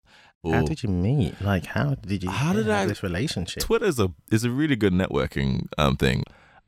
How 0.43 0.63
did 0.63 0.81
you 0.81 0.89
meet? 0.89 1.39
Like, 1.41 1.65
how 1.67 1.93
did 1.95 2.23
you? 2.23 2.29
How 2.31 2.53
did 2.53 2.65
have 2.65 2.83
I- 2.83 2.85
this 2.87 3.03
relationship? 3.03 3.61
Twitter 3.61 3.85
is 3.85 3.99
a 3.99 4.11
is 4.31 4.43
a 4.43 4.49
really 4.49 4.75
good 4.75 4.93
networking 4.93 5.67
um 5.77 5.95
thing. 5.97 6.23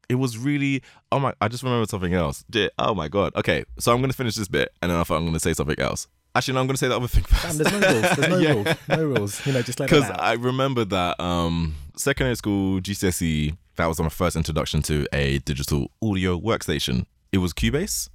It 0.10 0.16
was 0.16 0.38
really 0.38 0.84
oh 1.12 1.20
my 1.20 1.34
I 1.42 1.48
just 1.48 1.64
remembered 1.64 1.90
something 1.90 2.14
else. 2.14 2.44
Oh 2.78 2.94
my 2.94 3.08
god. 3.08 3.36
Okay, 3.36 3.64
so 3.80 3.94
I'm 3.94 4.02
gonna 4.02 4.14
finish 4.14 4.36
this 4.36 4.48
bit 4.48 4.72
and 4.82 4.92
then 4.92 4.98
I 5.00 5.04
thought 5.04 5.18
I'm 5.18 5.26
gonna 5.26 5.40
say 5.40 5.54
something 5.54 5.80
else. 5.80 6.08
Actually, 6.36 6.56
no, 6.56 6.62
I'm 6.62 6.68
gonna 6.68 6.78
say 6.78 6.88
the 6.88 6.96
other 6.98 7.08
thing 7.08 7.24
first. 7.24 7.44
Damn, 7.44 7.58
there's 7.58 7.82
no 7.82 7.94
rules. 7.94 8.18
There's 8.18 8.30
no 8.30 8.38
Yeah. 8.40 8.54
rules. 8.54 8.68
No 8.90 9.04
rules. 9.06 9.46
You 9.46 9.54
know, 9.54 9.62
just 9.62 9.80
it 9.80 9.84
because. 9.84 10.10
I 10.10 10.34
remember 10.34 10.84
that 10.86 11.20
um, 11.20 11.76
secondary 11.96 12.36
school 12.36 12.80
GCSE 12.82 13.56
that 13.76 13.86
was 13.88 14.00
my 14.00 14.10
first 14.10 14.36
introduction 14.36 14.82
to 14.84 15.08
a 15.14 15.40
digital 15.40 15.90
audio 16.02 16.40
workstation. 16.40 17.06
It 17.32 17.38
was 17.40 17.54
Cubase. 17.54 18.10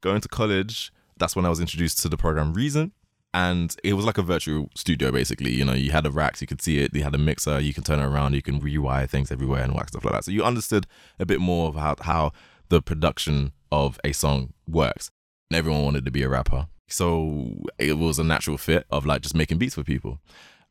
Going 0.00 0.20
to 0.20 0.28
college, 0.28 0.92
that's 1.16 1.34
when 1.36 1.46
I 1.46 1.48
was 1.48 1.58
introduced 1.60 2.00
to 2.00 2.08
the 2.08 2.16
program 2.16 2.52
Reason, 2.52 2.92
and 3.36 3.76
it 3.84 3.92
was 3.92 4.06
like 4.06 4.16
a 4.16 4.22
virtual 4.22 4.70
studio 4.74 5.12
basically. 5.12 5.50
You 5.52 5.66
know, 5.66 5.74
you 5.74 5.90
had 5.90 6.06
a 6.06 6.10
racks, 6.10 6.40
you 6.40 6.46
could 6.46 6.62
see 6.62 6.78
it. 6.78 6.94
You 6.94 7.02
had 7.02 7.14
a 7.14 7.18
mixer, 7.18 7.60
you 7.60 7.74
can 7.74 7.84
turn 7.84 8.00
it 8.00 8.06
around, 8.06 8.32
you 8.32 8.40
can 8.40 8.62
rewire 8.62 9.06
things 9.06 9.30
everywhere 9.30 9.62
and 9.62 9.74
work 9.74 9.88
stuff 9.88 10.06
like 10.06 10.14
that. 10.14 10.24
So 10.24 10.30
you 10.30 10.42
understood 10.42 10.86
a 11.18 11.26
bit 11.26 11.38
more 11.38 11.68
of 11.68 11.74
how 11.74 11.96
how 12.00 12.32
the 12.70 12.80
production 12.80 13.52
of 13.70 14.00
a 14.02 14.12
song 14.12 14.54
works. 14.66 15.10
And 15.50 15.58
everyone 15.58 15.84
wanted 15.84 16.06
to 16.06 16.10
be 16.10 16.22
a 16.22 16.30
rapper. 16.30 16.66
So 16.88 17.52
it 17.78 17.98
was 17.98 18.18
a 18.18 18.24
natural 18.24 18.56
fit 18.56 18.86
of 18.90 19.04
like 19.04 19.20
just 19.20 19.34
making 19.34 19.58
beats 19.58 19.74
for 19.74 19.84
people. 19.84 20.18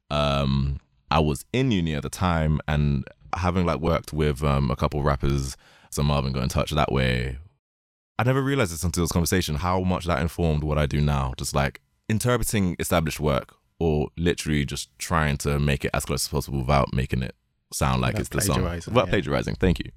Um, 0.09 0.79
I 1.11 1.19
was 1.19 1.45
in 1.53 1.69
uni 1.69 1.93
at 1.93 2.01
the 2.01 2.09
time 2.09 2.59
and 2.67 3.05
having 3.35 3.67
like 3.67 3.79
worked 3.79 4.11
with 4.11 4.43
um, 4.43 4.71
a 4.71 4.75
couple 4.75 5.03
rappers, 5.03 5.55
so 5.91 6.01
Marvyn 6.01 6.33
got 6.33 6.41
in 6.41 6.49
touch 6.49 6.71
that 6.71 6.91
way. 6.91 7.37
I 8.17 8.23
never 8.23 8.41
realized 8.41 8.73
this 8.73 8.83
until 8.83 9.03
this 9.03 9.11
conversation 9.11 9.55
how 9.55 9.81
much 9.81 10.05
that 10.05 10.21
informed 10.21 10.63
what 10.63 10.79
I 10.79 10.87
do 10.87 10.99
now. 10.99 11.33
Just 11.37 11.53
like 11.53 11.81
interpreting 12.09 12.75
established 12.79 13.19
work 13.19 13.55
or 13.79 14.09
literally 14.17 14.65
just 14.65 14.89
trying 14.99 15.37
to 15.37 15.59
make 15.59 15.83
it 15.83 15.91
as 15.93 16.05
close 16.05 16.25
as 16.25 16.29
possible 16.29 16.59
without 16.59 16.93
making 16.93 17.21
it 17.21 17.35
sound 17.73 18.01
like 18.01 18.13
Without 18.13 18.21
it's 18.21 18.29
the 18.29 18.41
song. 18.41 18.63
Without 18.63 19.07
yeah. 19.07 19.11
plagiarizing. 19.11 19.55
Thank 19.55 19.79
you. 19.79 19.91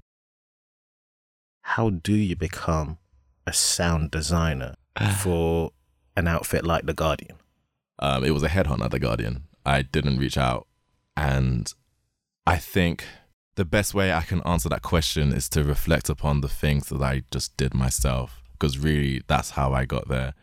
how 1.61 1.89
do 1.91 2.13
you 2.13 2.35
become 2.35 2.97
a 3.45 3.53
sound 3.53 4.11
designer 4.11 4.75
for 5.21 5.71
an 6.17 6.27
outfit 6.27 6.65
like 6.65 6.85
the 6.85 6.93
Guardian? 6.93 7.37
Um, 7.99 8.23
it 8.23 8.31
was 8.31 8.43
a 8.43 8.49
headhunt 8.49 8.83
at 8.83 8.91
the 8.91 8.99
Guardian. 8.99 9.43
I 9.65 9.81
didn't 9.81 10.17
reach 10.17 10.37
out, 10.37 10.67
and 11.15 11.71
I 12.47 12.57
think 12.57 13.05
the 13.55 13.65
best 13.65 13.93
way 13.93 14.13
I 14.13 14.21
can 14.21 14.41
answer 14.43 14.69
that 14.69 14.81
question 14.81 15.33
is 15.33 15.49
to 15.49 15.63
reflect 15.63 16.09
upon 16.09 16.41
the 16.41 16.47
things 16.47 16.87
that 16.89 17.01
I 17.01 17.23
just 17.29 17.55
did 17.57 17.73
myself, 17.73 18.41
because 18.53 18.77
really 18.77 19.21
that's 19.27 19.51
how 19.51 19.73
I 19.73 19.85
got 19.85 20.07
there. 20.07 20.33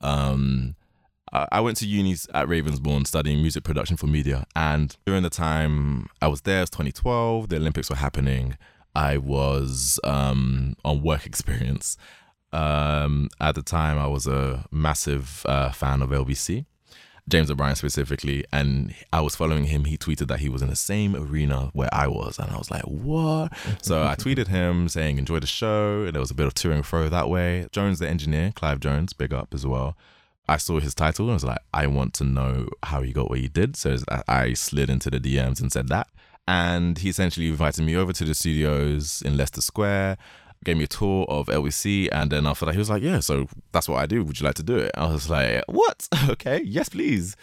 Um, 0.00 0.76
I 1.32 1.46
I 1.52 1.60
went 1.60 1.76
to 1.78 1.86
unis 1.86 2.26
at 2.34 2.46
Ravensbourne 2.46 3.06
studying 3.06 3.40
music 3.40 3.64
production 3.64 3.96
for 3.96 4.06
media, 4.06 4.46
and 4.54 4.96
during 5.06 5.22
the 5.22 5.30
time 5.30 6.08
I 6.22 6.28
was 6.28 6.42
there, 6.42 6.58
it 6.58 6.62
was 6.62 6.70
2012. 6.70 7.48
The 7.48 7.56
Olympics 7.56 7.90
were 7.90 7.96
happening. 7.96 8.56
I 8.94 9.18
was 9.18 10.00
um, 10.04 10.76
on 10.84 11.02
work 11.02 11.26
experience. 11.32 11.96
Um, 12.52 13.28
at 13.40 13.54
the 13.54 13.62
time, 13.62 13.98
I 13.98 14.06
was 14.06 14.26
a 14.26 14.66
massive 14.70 15.44
uh, 15.46 15.70
fan 15.70 16.02
of 16.02 16.10
LBC. 16.10 16.64
James 17.28 17.50
O'Brien 17.50 17.76
specifically, 17.76 18.44
and 18.52 18.94
I 19.12 19.20
was 19.20 19.36
following 19.36 19.64
him. 19.64 19.84
He 19.84 19.98
tweeted 19.98 20.28
that 20.28 20.40
he 20.40 20.48
was 20.48 20.62
in 20.62 20.68
the 20.68 20.76
same 20.76 21.14
arena 21.14 21.68
where 21.74 21.90
I 21.92 22.08
was, 22.08 22.38
and 22.38 22.50
I 22.50 22.56
was 22.56 22.70
like, 22.70 22.84
"What?" 22.84 23.52
so 23.82 24.02
I 24.02 24.14
tweeted 24.18 24.48
him 24.48 24.88
saying, 24.88 25.18
"Enjoy 25.18 25.38
the 25.38 25.46
show." 25.46 26.04
And 26.04 26.14
there 26.14 26.20
was 26.20 26.30
a 26.30 26.34
bit 26.34 26.46
of 26.46 26.54
to 26.54 26.72
and 26.72 26.86
fro 26.86 27.10
that 27.10 27.28
way. 27.28 27.66
Jones, 27.70 27.98
the 27.98 28.08
engineer, 28.08 28.52
Clive 28.54 28.80
Jones, 28.80 29.12
big 29.12 29.34
up 29.34 29.52
as 29.52 29.66
well. 29.66 29.94
I 30.48 30.56
saw 30.56 30.80
his 30.80 30.94
title 30.94 31.26
and 31.26 31.34
was 31.34 31.44
like, 31.44 31.58
"I 31.74 31.86
want 31.86 32.14
to 32.14 32.24
know 32.24 32.68
how 32.82 33.02
he 33.02 33.12
got 33.12 33.28
what 33.30 33.38
he 33.38 33.48
did." 33.48 33.76
So 33.76 33.96
I- 34.26 34.52
slid 34.54 34.88
into 34.90 35.10
the 35.10 35.20
DMs 35.20 35.60
and 35.60 35.70
said 35.70 35.88
that, 35.88 36.08
and 36.46 36.98
he 36.98 37.08
essentially 37.10 37.48
invited 37.48 37.84
me 37.84 37.94
over 37.96 38.12
to 38.12 38.24
the 38.24 38.34
studios 38.34 39.22
in 39.24 39.36
Leicester 39.36 39.60
Square. 39.60 40.16
Gave 40.64 40.76
me 40.76 40.84
a 40.84 40.88
tour 40.88 41.24
of 41.28 41.46
LBC, 41.48 42.08
and 42.10 42.32
then 42.32 42.44
after 42.46 42.66
that, 42.66 42.72
he 42.72 42.78
was 42.78 42.90
like, 42.90 43.02
"Yeah, 43.02 43.20
so 43.20 43.46
that's 43.72 43.88
what 43.88 43.98
I 44.02 44.06
do. 44.06 44.24
Would 44.24 44.40
you 44.40 44.46
like 44.46 44.56
to 44.56 44.62
do 44.64 44.76
it?" 44.78 44.90
I 44.96 45.06
was 45.06 45.30
like, 45.30 45.62
"What? 45.68 46.08
Okay, 46.30 46.62
yes, 46.64 46.88
please." 46.88 47.36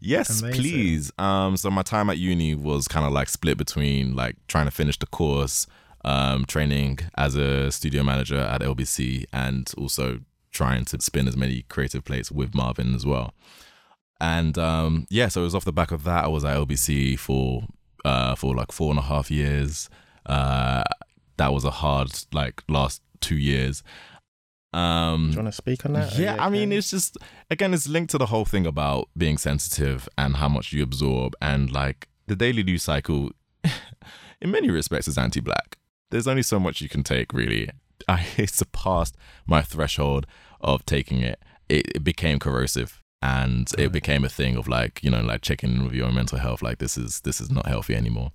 Yes, 0.00 0.40
Amazing. 0.42 0.60
please. 0.62 1.12
Um, 1.18 1.56
so 1.56 1.70
my 1.70 1.82
time 1.82 2.08
at 2.08 2.18
uni 2.18 2.54
was 2.54 2.86
kind 2.86 3.04
of 3.04 3.12
like 3.12 3.28
split 3.28 3.58
between 3.58 4.14
like 4.14 4.36
trying 4.46 4.66
to 4.66 4.70
finish 4.70 4.96
the 4.98 5.06
course, 5.06 5.66
um, 6.04 6.44
training 6.44 7.00
as 7.16 7.34
a 7.34 7.72
studio 7.72 8.04
manager 8.04 8.36
at 8.38 8.60
LBC, 8.60 9.24
and 9.32 9.72
also 9.76 10.20
trying 10.50 10.84
to 10.86 11.00
spin 11.00 11.28
as 11.28 11.36
many 11.36 11.62
creative 11.68 12.04
plates 12.04 12.30
with 12.30 12.54
Marvyn 12.54 12.94
as 12.94 13.04
well. 13.06 13.34
And 14.20 14.58
um, 14.58 15.06
yeah, 15.10 15.28
so 15.28 15.42
it 15.42 15.44
was 15.44 15.54
off 15.54 15.64
the 15.64 15.72
back 15.72 15.92
of 15.92 16.04
that. 16.04 16.24
I 16.24 16.28
was 16.28 16.44
at 16.44 16.56
LBC 16.56 17.18
for 17.18 17.64
uh, 18.04 18.34
for 18.34 18.54
like 18.54 18.72
four 18.72 18.90
and 18.90 18.98
a 18.98 19.02
half 19.02 19.30
years. 19.30 19.88
Uh, 20.26 20.82
that 21.36 21.52
was 21.52 21.64
a 21.64 21.70
hard 21.70 22.10
like 22.32 22.62
last 22.68 23.02
two 23.20 23.36
years. 23.36 23.82
Um, 24.72 25.28
Do 25.28 25.32
you 25.32 25.42
want 25.42 25.48
to 25.48 25.56
speak 25.56 25.86
on 25.86 25.94
that? 25.94 26.18
Yeah, 26.18 26.36
I 26.38 26.50
mean, 26.50 26.72
it's 26.72 26.90
just 26.90 27.16
again, 27.50 27.72
it's 27.72 27.88
linked 27.88 28.10
to 28.10 28.18
the 28.18 28.26
whole 28.26 28.44
thing 28.44 28.66
about 28.66 29.08
being 29.16 29.38
sensitive 29.38 30.08
and 30.18 30.36
how 30.36 30.48
much 30.48 30.72
you 30.72 30.82
absorb, 30.82 31.34
and 31.40 31.70
like 31.70 32.08
the 32.26 32.36
daily 32.36 32.62
news 32.62 32.82
cycle, 32.82 33.30
in 34.42 34.50
many 34.50 34.70
respects, 34.70 35.08
is 35.08 35.16
anti-black. 35.16 35.78
There's 36.10 36.26
only 36.26 36.42
so 36.42 36.58
much 36.58 36.80
you 36.80 36.88
can 36.88 37.02
take, 37.02 37.32
really. 37.32 37.70
I 38.08 38.24
surpassed 38.46 39.16
my 39.46 39.62
threshold 39.62 40.26
of 40.60 40.84
taking 40.86 41.20
it. 41.20 41.40
It, 41.68 41.96
it 41.96 42.04
became 42.04 42.38
corrosive, 42.38 43.02
and 43.20 43.70
it 43.76 43.92
became 43.92 44.24
a 44.24 44.28
thing 44.28 44.56
of 44.56 44.68
like, 44.68 45.02
you 45.02 45.10
know, 45.10 45.20
like 45.20 45.42
checking 45.42 45.72
in 45.72 45.84
with 45.84 45.92
your 45.92 46.10
mental 46.10 46.38
health. 46.38 46.62
Like 46.62 46.78
this 46.78 46.96
is 46.96 47.20
this 47.20 47.40
is 47.40 47.50
not 47.50 47.66
healthy 47.66 47.94
anymore. 47.94 48.32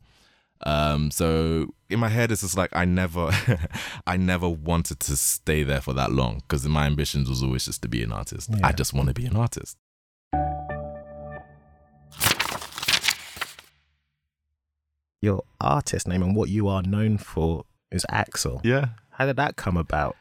Um, 0.66 1.12
so 1.12 1.74
in 1.90 2.00
my 2.00 2.10
head, 2.10 2.32
it's 2.32 2.42
just 2.42 2.56
like 2.56 2.70
I 2.74 2.86
never, 2.86 3.32
I 4.08 4.18
never 4.18 4.48
wanted 4.48 5.00
to 5.02 5.16
stay 5.18 5.64
there 5.64 5.82
for 5.82 5.94
that 5.94 6.12
long 6.12 6.42
because 6.48 6.66
my 6.68 6.86
ambitions 6.86 7.28
was 7.30 7.44
always 7.44 7.66
just 7.66 7.82
to 7.82 7.90
be 7.90 8.02
an 8.04 8.14
artist. 8.14 8.50
Yeah. 8.50 8.68
I 8.68 8.72
just 8.72 8.94
want 8.94 9.10
to 9.10 9.14
be 9.14 9.26
an 9.26 9.36
artist. 9.36 9.78
your 15.24 15.42
artist 15.62 16.06
name 16.06 16.22
and 16.22 16.36
what 16.36 16.50
you 16.50 16.68
are 16.68 16.84
known 16.84 17.18
for 17.18 17.64
is 17.92 18.06
Axel. 18.10 18.60
Yeah. 18.64 18.88
How 19.14 19.26
did 19.28 19.36
that 19.36 19.56
come 19.56 19.78
about? 19.78 20.16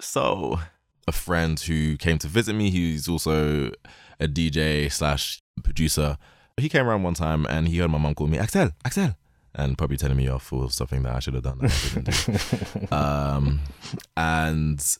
So 0.00 0.60
a 1.08 1.12
friend 1.12 1.58
who 1.58 1.96
came 1.96 2.18
to 2.18 2.28
visit 2.28 2.54
me, 2.54 2.70
he's 2.70 3.08
also 3.08 3.72
a 4.20 4.28
DJ 4.28 4.90
slash 4.92 5.42
producer. 5.64 6.18
He 6.56 6.68
came 6.68 6.86
around 6.86 7.02
one 7.02 7.14
time 7.14 7.46
and 7.48 7.66
he 7.68 7.78
heard 7.78 7.90
my 7.90 7.98
mom 7.98 8.14
call 8.14 8.28
me 8.28 8.38
Axel, 8.38 8.70
Axel, 8.84 9.16
and 9.54 9.76
probably 9.76 9.96
telling 9.96 10.16
me 10.16 10.28
off 10.28 10.44
for 10.44 10.70
something 10.70 11.02
that 11.02 11.16
I 11.16 11.18
should 11.18 11.34
have 11.34 11.42
done. 11.42 11.58
That 11.58 11.72
I 11.72 12.00
didn't 12.00 12.90
do. 12.90 12.94
um, 12.96 13.60
and 14.16 14.96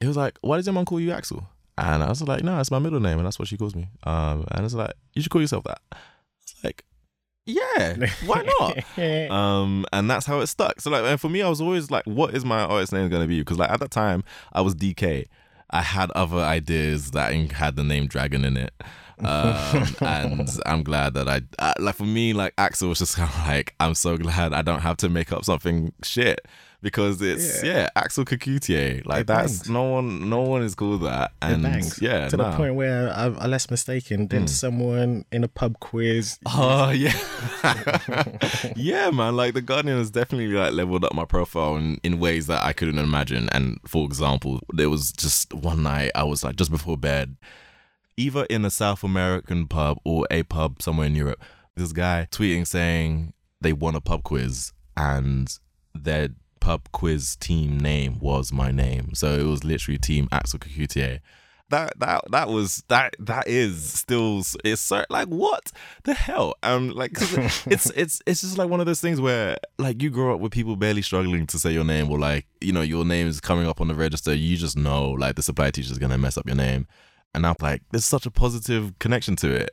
he 0.00 0.06
was 0.06 0.16
like, 0.16 0.38
"Why 0.42 0.56
does 0.56 0.66
your 0.66 0.74
mom 0.74 0.84
call 0.84 1.00
you 1.00 1.12
Axel?" 1.12 1.46
And 1.78 2.02
I 2.02 2.08
was 2.08 2.22
like, 2.22 2.42
"No, 2.42 2.60
it's 2.60 2.70
my 2.70 2.78
middle 2.78 3.00
name, 3.00 3.18
and 3.18 3.26
that's 3.26 3.38
what 3.38 3.48
she 3.48 3.56
calls 3.56 3.74
me." 3.74 3.88
Um, 4.04 4.44
and 4.50 4.64
it's 4.64 4.74
like, 4.74 4.92
"You 5.14 5.22
should 5.22 5.30
call 5.30 5.40
yourself 5.40 5.64
that." 5.64 5.80
I 5.92 5.96
was 5.96 6.64
like, 6.64 6.84
"Yeah, 7.46 8.06
why 8.24 8.42
not?" 8.60 9.30
um, 9.30 9.84
and 9.92 10.10
that's 10.10 10.26
how 10.26 10.40
it 10.40 10.46
stuck. 10.46 10.80
So 10.80 10.90
like, 10.90 11.04
and 11.04 11.20
for 11.20 11.28
me, 11.28 11.42
I 11.42 11.48
was 11.48 11.60
always 11.60 11.90
like, 11.90 12.04
"What 12.04 12.34
is 12.34 12.44
my 12.44 12.60
artist 12.60 12.92
name 12.92 13.08
gonna 13.08 13.26
be?" 13.26 13.40
Because 13.40 13.58
like 13.58 13.70
at 13.70 13.80
that 13.80 13.90
time, 13.90 14.24
I 14.52 14.60
was 14.60 14.74
DK. 14.74 15.26
I 15.70 15.82
had 15.82 16.10
other 16.10 16.38
ideas 16.38 17.12
that 17.12 17.32
had 17.52 17.76
the 17.76 17.84
name 17.84 18.06
Dragon 18.06 18.44
in 18.44 18.56
it. 18.58 18.74
Um, 19.24 19.86
and 20.00 20.50
I'm 20.66 20.82
glad 20.82 21.14
that 21.14 21.28
I, 21.28 21.42
I 21.58 21.74
like 21.78 21.94
for 21.96 22.04
me 22.04 22.32
like 22.32 22.54
Axel 22.58 22.88
was 22.88 22.98
just 22.98 23.16
kind 23.16 23.30
of 23.30 23.46
like 23.46 23.74
I'm 23.80 23.94
so 23.94 24.16
glad 24.16 24.52
I 24.52 24.62
don't 24.62 24.80
have 24.80 24.96
to 24.98 25.08
make 25.08 25.32
up 25.32 25.44
something 25.44 25.92
shit 26.02 26.40
because 26.80 27.22
it's 27.22 27.62
Yeah. 27.62 27.72
yeah, 27.72 27.88
Axel 27.94 28.24
Kacoutié 28.24 29.06
like 29.06 29.20
It 29.20 29.26
that's 29.28 29.58
bangs. 29.58 29.70
no 29.70 29.84
one 29.84 30.28
no 30.28 30.40
one 30.40 30.62
is 30.62 30.74
called 30.74 31.02
that 31.02 31.30
and 31.40 31.62
yeah 32.02 32.28
to 32.28 32.36
nah. 32.36 32.50
the 32.50 32.56
point 32.56 32.74
where, 32.74 33.10
I, 33.16 33.26
unless 33.26 33.70
mistaken, 33.70 34.26
did 34.26 34.42
Mm. 34.42 34.48
someone 34.48 35.24
in 35.30 35.44
a 35.44 35.48
pub 35.48 35.78
quiz? 35.78 36.38
Oh 36.46 36.90
yeah, 36.90 37.12
yeah, 38.76 39.10
man. 39.10 39.36
Like 39.36 39.54
the 39.54 39.62
Guardian 39.62 39.98
has 39.98 40.10
definitely 40.10 40.48
like 40.48 40.72
leveled 40.72 41.04
up 41.04 41.14
my 41.14 41.24
profile 41.24 41.76
in, 41.76 41.98
in 42.02 42.18
ways 42.18 42.46
that 42.48 42.64
I 42.64 42.72
couldn't 42.72 42.98
imagine. 42.98 43.48
And 43.50 43.78
for 43.86 44.04
example, 44.04 44.60
there 44.72 44.90
was 44.90 45.12
just 45.12 45.52
one 45.54 45.82
night 45.82 46.10
I 46.14 46.24
was 46.24 46.42
like 46.44 46.56
just 46.56 46.70
before 46.70 46.96
bed, 46.96 47.36
either 48.16 48.44
in 48.44 48.64
a 48.64 48.70
South 48.70 49.02
American 49.02 49.66
pub 49.66 49.98
or 50.04 50.26
a 50.30 50.42
pub 50.44 50.82
somewhere 50.82 51.06
in 51.06 51.14
Europe. 51.14 51.42
This 51.76 51.92
guy 51.92 52.28
tweeting 52.30 52.66
saying 52.66 53.32
they 53.60 53.72
won 53.72 53.94
a 53.94 54.00
pub 54.00 54.22
quiz 54.22 54.72
and 54.96 55.58
their 55.94 56.30
pub 56.60 56.88
quiz 56.92 57.36
team 57.36 57.78
name 57.78 58.18
was 58.20 58.52
my 58.52 58.70
name. 58.70 59.14
So 59.14 59.38
it 59.38 59.44
was 59.44 59.64
literally 59.64 59.98
Team 59.98 60.28
Axel 60.30 60.58
Kacoutié. 60.58 61.20
That 61.70 61.98
that 62.00 62.24
that 62.30 62.48
was 62.50 62.84
that 62.88 63.16
that 63.18 63.48
is 63.48 63.82
still 63.82 64.42
it's 64.62 64.82
so 64.82 65.06
like 65.08 65.28
what 65.28 65.72
the 66.04 66.12
hell 66.12 66.54
um 66.62 66.90
like 66.90 67.12
it's 67.66 67.88
it's 67.90 68.20
it's 68.26 68.42
just 68.42 68.58
like 68.58 68.68
one 68.68 68.80
of 68.80 68.84
those 68.84 69.00
things 69.00 69.22
where 69.22 69.56
like 69.78 70.02
you 70.02 70.10
grow 70.10 70.34
up 70.34 70.40
with 70.40 70.52
people 70.52 70.76
barely 70.76 71.00
struggling 71.00 71.46
to 71.46 71.58
say 71.58 71.72
your 71.72 71.84
name 71.84 72.10
or 72.10 72.18
like 72.18 72.46
you 72.60 72.74
know 72.74 72.82
your 72.82 73.06
name 73.06 73.26
is 73.26 73.40
coming 73.40 73.66
up 73.66 73.80
on 73.80 73.88
the 73.88 73.94
register 73.94 74.34
you 74.34 74.58
just 74.58 74.76
know 74.76 75.12
like 75.12 75.34
the 75.34 75.42
supply 75.42 75.70
teacher 75.70 75.90
is 75.90 75.96
gonna 75.96 76.18
mess 76.18 76.36
up 76.36 76.46
your 76.46 76.56
name 76.56 76.86
and 77.34 77.46
I'm 77.46 77.54
like 77.60 77.82
there's 77.90 78.04
such 78.04 78.26
a 78.26 78.30
positive 78.30 78.98
connection 78.98 79.36
to 79.36 79.50
it 79.52 79.70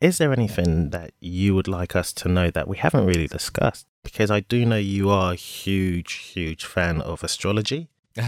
Is 0.00 0.18
there 0.18 0.32
anything 0.32 0.90
that 0.90 1.10
you 1.20 1.54
would 1.54 1.66
like 1.68 1.96
us 1.96 2.12
to 2.14 2.28
know 2.28 2.50
that 2.50 2.68
we 2.68 2.76
haven't 2.76 3.04
really 3.06 3.26
discussed? 3.26 3.86
Because 4.04 4.30
I 4.30 4.40
do 4.40 4.64
know 4.64 4.76
you 4.76 5.10
are 5.10 5.32
a 5.32 5.36
huge, 5.36 6.12
huge 6.12 6.64
fan 6.64 7.00
of 7.00 7.24
astrology. 7.24 7.88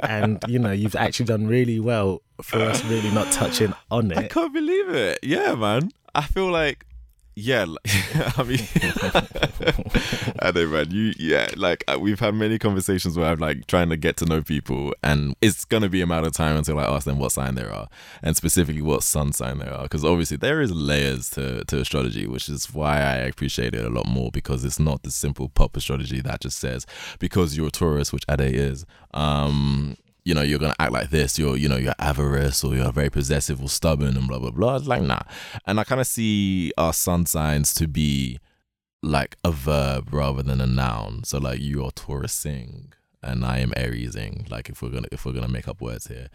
And, 0.00 0.42
you 0.46 0.58
know, 0.58 0.72
you've 0.72 0.94
actually 0.96 1.26
done 1.26 1.46
really 1.46 1.80
well 1.80 2.22
for 2.40 2.58
us 2.60 2.84
really 2.84 3.10
not 3.10 3.30
touching 3.32 3.74
on 3.90 4.12
it. 4.12 4.18
I 4.18 4.28
can't 4.28 4.52
believe 4.52 4.88
it. 4.90 5.18
Yeah, 5.22 5.54
man. 5.54 5.90
I 6.14 6.22
feel 6.22 6.50
like, 6.50 6.85
yeah. 7.36 7.64
Like, 7.64 7.78
I 8.38 8.42
mean, 8.42 8.58
I 10.40 10.50
know, 10.52 10.66
man. 10.66 10.90
You, 10.90 11.12
yeah. 11.18 11.48
Like 11.56 11.84
uh, 11.86 11.98
we've 12.00 12.18
had 12.18 12.34
many 12.34 12.58
conversations 12.58 13.16
where 13.16 13.26
I'm 13.30 13.38
like 13.38 13.66
trying 13.66 13.90
to 13.90 13.96
get 13.96 14.16
to 14.18 14.24
know 14.24 14.42
people, 14.42 14.94
and 15.02 15.36
it's 15.40 15.64
gonna 15.64 15.88
be 15.88 16.00
a 16.00 16.06
matter 16.06 16.26
of 16.26 16.32
time 16.32 16.56
until 16.56 16.78
I 16.80 16.84
ask 16.84 17.04
them 17.04 17.18
what 17.18 17.32
sign 17.32 17.54
they 17.54 17.64
are, 17.64 17.88
and 18.22 18.36
specifically 18.36 18.82
what 18.82 19.02
sun 19.02 19.32
sign 19.32 19.58
they 19.58 19.68
are, 19.68 19.82
because 19.82 20.04
obviously 20.04 20.38
there 20.38 20.60
is 20.60 20.72
layers 20.72 21.30
to 21.30 21.64
to 21.66 21.80
astrology, 21.80 22.26
which 22.26 22.48
is 22.48 22.72
why 22.74 22.96
I 22.96 23.16
appreciate 23.16 23.74
it 23.74 23.84
a 23.84 23.90
lot 23.90 24.06
more 24.06 24.30
because 24.32 24.64
it's 24.64 24.80
not 24.80 25.02
the 25.02 25.10
simple 25.10 25.48
pop 25.50 25.76
astrology 25.76 26.20
that 26.22 26.40
just 26.40 26.58
says 26.58 26.86
because 27.18 27.56
you're 27.56 27.68
a 27.68 27.70
Taurus, 27.70 28.12
which 28.12 28.24
Ade 28.28 28.54
is. 28.54 28.86
Um, 29.12 29.96
you 30.26 30.34
know, 30.34 30.42
you're 30.42 30.58
gonna 30.58 30.74
act 30.80 30.92
like 30.92 31.10
this, 31.10 31.38
you're, 31.38 31.56
you 31.56 31.68
know, 31.68 31.76
you're 31.76 31.94
avarice 32.00 32.64
or 32.64 32.74
you're 32.74 32.90
very 32.90 33.08
possessive 33.08 33.62
or 33.62 33.68
stubborn 33.68 34.16
and 34.16 34.26
blah 34.26 34.40
blah 34.40 34.50
blah. 34.50 34.80
Like 34.82 35.02
nah. 35.02 35.20
And 35.64 35.78
I 35.78 35.84
kind 35.84 36.00
of 36.00 36.06
see 36.08 36.72
our 36.76 36.92
sun 36.92 37.26
signs 37.26 37.72
to 37.74 37.86
be 37.86 38.40
like 39.04 39.36
a 39.44 39.52
verb 39.52 40.12
rather 40.12 40.42
than 40.42 40.60
a 40.60 40.66
noun. 40.66 41.22
So 41.22 41.38
like 41.38 41.60
you 41.60 41.84
are 41.84 41.92
Taurusing 41.92 42.88
and 43.22 43.44
I 43.44 43.58
am 43.58 43.70
Ariesing. 43.76 44.50
Like 44.50 44.68
if 44.68 44.82
we're 44.82 44.88
gonna 44.88 45.06
if 45.12 45.24
we're 45.24 45.32
gonna 45.32 45.48
make 45.48 45.68
up 45.68 45.80
words 45.80 46.08
here. 46.08 46.28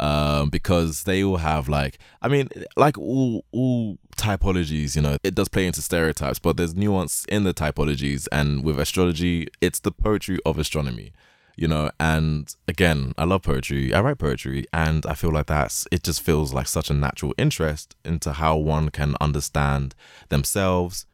Um, 0.00 0.48
because 0.48 1.04
they 1.04 1.22
all 1.22 1.36
have 1.36 1.68
like 1.68 1.98
I 2.22 2.28
mean, 2.28 2.48
like 2.78 2.96
all 2.96 3.44
all 3.52 3.98
typologies, 4.16 4.96
you 4.96 5.02
know, 5.02 5.18
it 5.22 5.34
does 5.34 5.50
play 5.50 5.66
into 5.66 5.82
stereotypes, 5.82 6.38
but 6.38 6.56
there's 6.56 6.74
nuance 6.74 7.26
in 7.28 7.44
the 7.44 7.52
typologies 7.52 8.26
and 8.32 8.64
with 8.64 8.80
astrology, 8.80 9.48
it's 9.60 9.80
the 9.80 9.92
poetry 9.92 10.38
of 10.46 10.58
astronomy 10.58 11.12
you 11.56 11.68
know 11.68 11.90
and 12.00 12.56
again 12.66 13.12
i 13.16 13.24
love 13.24 13.42
poetry 13.42 13.94
i 13.94 14.00
write 14.00 14.18
poetry 14.18 14.64
and 14.72 15.06
i 15.06 15.14
feel 15.14 15.30
like 15.30 15.46
that's 15.46 15.86
it 15.90 16.02
just 16.02 16.20
feels 16.20 16.52
like 16.52 16.66
such 16.66 16.90
a 16.90 16.94
natural 16.94 17.34
interest 17.38 17.94
into 18.04 18.32
how 18.32 18.56
one 18.56 18.90
can 18.90 19.14
understand 19.20 19.94
themselves. 20.28 21.06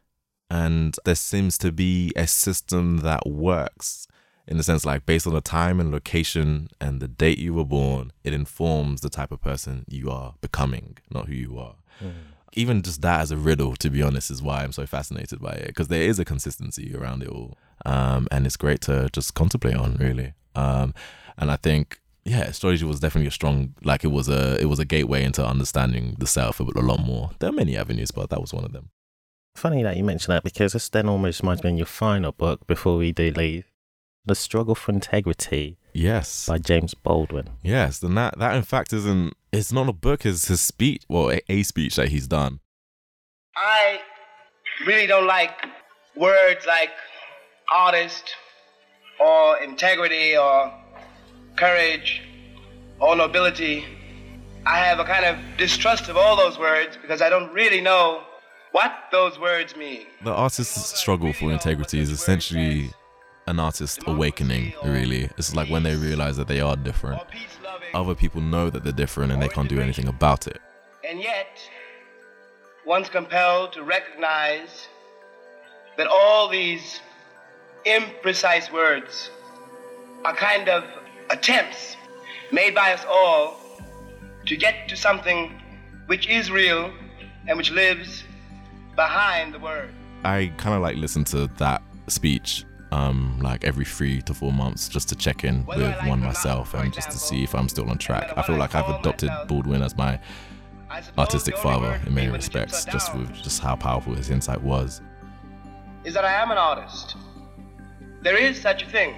And 0.49 0.97
there 1.05 1.15
seems 1.15 1.57
to 1.59 1.71
be 1.71 2.11
a 2.15 2.27
system 2.27 2.97
that 2.97 3.25
works 3.25 4.07
in 4.47 4.57
the 4.57 4.63
sense 4.63 4.85
like 4.85 5.05
based 5.05 5.25
on 5.25 5.33
the 5.33 5.39
time 5.41 5.79
and 5.79 5.91
location 5.91 6.69
and 6.81 6.99
the 6.99 7.07
date 7.07 7.37
you 7.37 7.53
were 7.53 7.63
born 7.63 8.11
it 8.23 8.33
informs 8.33 8.99
the 8.99 9.09
type 9.09 9.31
of 9.31 9.39
person 9.39 9.85
you 9.87 10.09
are 10.09 10.33
becoming 10.41 10.97
not 11.09 11.27
who 11.27 11.35
you 11.35 11.57
are 11.59 11.75
mm. 12.03 12.11
Even 12.53 12.81
just 12.81 13.01
that 13.01 13.21
as 13.21 13.31
a 13.31 13.37
riddle 13.37 13.75
to 13.75 13.89
be 13.89 14.01
honest 14.01 14.29
is 14.29 14.41
why 14.41 14.63
i'm 14.63 14.71
so 14.71 14.85
fascinated 14.85 15.39
by 15.39 15.51
it 15.51 15.67
because 15.67 15.87
there 15.87 16.01
is 16.01 16.19
a 16.19 16.25
consistency 16.25 16.95
around 16.95 17.23
it 17.23 17.29
all. 17.29 17.57
Um, 17.83 18.27
and 18.29 18.45
it's 18.45 18.57
great 18.57 18.81
to 18.81 19.09
just 19.11 19.33
contemplate 19.33 19.75
on 19.75 19.95
really. 19.95 20.33
Um, 20.55 20.93
and 21.37 21.49
i 21.49 21.55
think 21.55 21.99
yeah 22.25 22.41
astrology 22.41 22.85
was 22.85 22.99
definitely 22.99 23.27
a 23.27 23.31
strong 23.31 23.73
like 23.83 24.03
it 24.03 24.09
was 24.09 24.29
a 24.29 24.61
it 24.61 24.65
was 24.65 24.77
a 24.77 24.85
gateway 24.85 25.23
into 25.23 25.43
understanding 25.45 26.15
the 26.19 26.27
self 26.27 26.59
a, 26.59 26.63
lot 26.63 26.99
more. 26.99 27.31
There 27.39 27.49
are 27.49 27.53
many 27.53 27.75
avenues 27.77 28.11
but 28.11 28.29
that 28.29 28.41
was 28.41 28.53
one 28.53 28.65
of 28.65 28.73
them. 28.73 28.89
Funny 29.55 29.83
that 29.83 29.97
you 29.97 30.03
mention 30.03 30.33
that 30.33 30.43
because 30.43 30.73
this 30.73 30.89
then 30.89 31.09
almost 31.09 31.41
reminds 31.41 31.63
me 31.63 31.71
of 31.71 31.77
your 31.77 31.85
final 31.85 32.31
book 32.31 32.67
before 32.67 32.97
we 32.97 33.11
do 33.11 33.31
leave 33.31 33.70
The 34.25 34.35
Struggle 34.35 34.75
for 34.75 34.91
Integrity 34.91 35.77
yes 35.93 36.45
by 36.47 36.57
James 36.57 36.93
Baldwin. 36.93 37.49
yes 37.63 38.01
and 38.01 38.17
that 38.17 38.37
that 38.39 38.55
in 38.55 38.61
fact 38.63 38.93
isn't 38.93 39.33
it's 39.51 39.73
not 39.73 39.89
a 39.89 39.93
book 39.93 40.25
it's 40.25 40.47
his 40.47 40.61
speech 40.61 41.03
well 41.09 41.29
a, 41.31 41.41
a 41.49 41.63
speech 41.63 41.95
that 41.97 42.07
he's 42.07 42.27
done 42.27 42.59
I 43.57 43.99
really 44.87 45.05
don't 45.07 45.27
like 45.27 45.51
words 46.15 46.65
like 46.65 46.91
artist 47.75 48.35
or 49.19 49.57
integrity 49.57 50.37
or 50.37 50.71
courage 51.57 52.21
or 52.99 53.15
nobility. 53.15 53.83
I 54.65 54.77
have 54.77 54.99
a 54.99 55.03
kind 55.03 55.25
of 55.25 55.35
distrust 55.57 56.07
of 56.07 56.15
all 56.15 56.35
those 56.37 56.57
words 56.57 56.97
because 57.01 57.21
I 57.21 57.29
don't 57.29 57.51
really 57.53 57.81
know 57.81 58.23
what 58.71 58.93
those 59.11 59.37
words 59.39 59.75
mean. 59.75 60.05
the 60.23 60.31
artist's 60.31 60.97
struggle 60.97 61.33
for 61.33 61.51
integrity 61.51 61.99
is 61.99 62.09
essentially 62.09 62.91
an 63.51 63.59
artist 63.59 63.99
awakening 64.07 64.73
really. 64.83 65.29
It's 65.37 65.53
like 65.53 65.69
when 65.69 65.83
they 65.83 65.95
realize 65.95 66.37
that 66.37 66.47
they 66.47 66.61
are 66.61 66.77
different. 66.77 67.21
Other 67.93 68.15
people 68.15 68.39
know 68.39 68.69
that 68.69 68.83
they're 68.83 68.93
different 68.93 69.33
and 69.33 69.41
they 69.41 69.49
can't 69.49 69.67
do 69.67 69.79
anything 69.79 70.07
about 70.07 70.47
it. 70.47 70.59
And 71.07 71.19
yet, 71.19 71.59
one's 72.85 73.09
compelled 73.09 73.73
to 73.73 73.83
recognize 73.83 74.87
that 75.97 76.07
all 76.07 76.47
these 76.47 77.01
imprecise 77.85 78.71
words 78.71 79.29
are 80.23 80.35
kind 80.35 80.69
of 80.69 80.85
attempts 81.29 81.97
made 82.53 82.73
by 82.73 82.93
us 82.93 83.03
all 83.09 83.59
to 84.45 84.55
get 84.55 84.87
to 84.87 84.95
something 84.95 85.61
which 86.05 86.27
is 86.27 86.49
real 86.49 86.93
and 87.47 87.57
which 87.57 87.71
lives 87.71 88.23
behind 88.95 89.53
the 89.53 89.59
word. 89.59 89.89
i 90.23 90.51
kind 90.57 90.75
of 90.75 90.81
like 90.81 90.95
listen 90.97 91.23
to 91.23 91.47
that 91.57 91.81
speech 92.07 92.65
um 92.91 93.39
like 93.41 93.63
every 93.63 93.85
three 93.85 94.21
to 94.21 94.33
four 94.33 94.51
months 94.51 94.89
just 94.89 95.07
to 95.09 95.15
check 95.15 95.43
in 95.43 95.65
with 95.65 95.79
one 95.79 95.89
it 95.89 96.03
or 96.03 96.07
not, 96.07 96.19
myself 96.19 96.73
and 96.73 96.93
just 96.93 97.09
to 97.11 97.17
see 97.17 97.43
if 97.43 97.55
i'm 97.55 97.69
still 97.69 97.89
on 97.89 97.97
track 97.97 98.33
i 98.35 98.41
feel 98.41 98.57
like 98.57 98.75
i've 98.75 98.99
adopted 98.99 99.29
baldwin 99.47 99.81
as 99.81 99.95
my 99.95 100.19
artistic 101.17 101.55
father 101.57 102.01
in 102.05 102.13
many 102.13 102.27
for 102.27 102.27
me 102.27 102.31
when 102.31 102.31
the 102.33 102.37
chips 102.39 102.55
respects 102.73 102.85
just 102.85 103.15
with 103.15 103.33
just 103.33 103.61
how 103.61 103.75
powerful 103.75 104.13
his 104.13 104.29
insight 104.29 104.61
was 104.61 105.01
is 106.03 106.13
that 106.15 106.25
I 106.25 106.33
am 106.33 106.51
an 106.51 106.57
artist. 106.57 107.15
There 108.21 108.37
is 108.37 108.59
such 108.59 108.83
a 108.83 108.89
thing. 108.89 109.15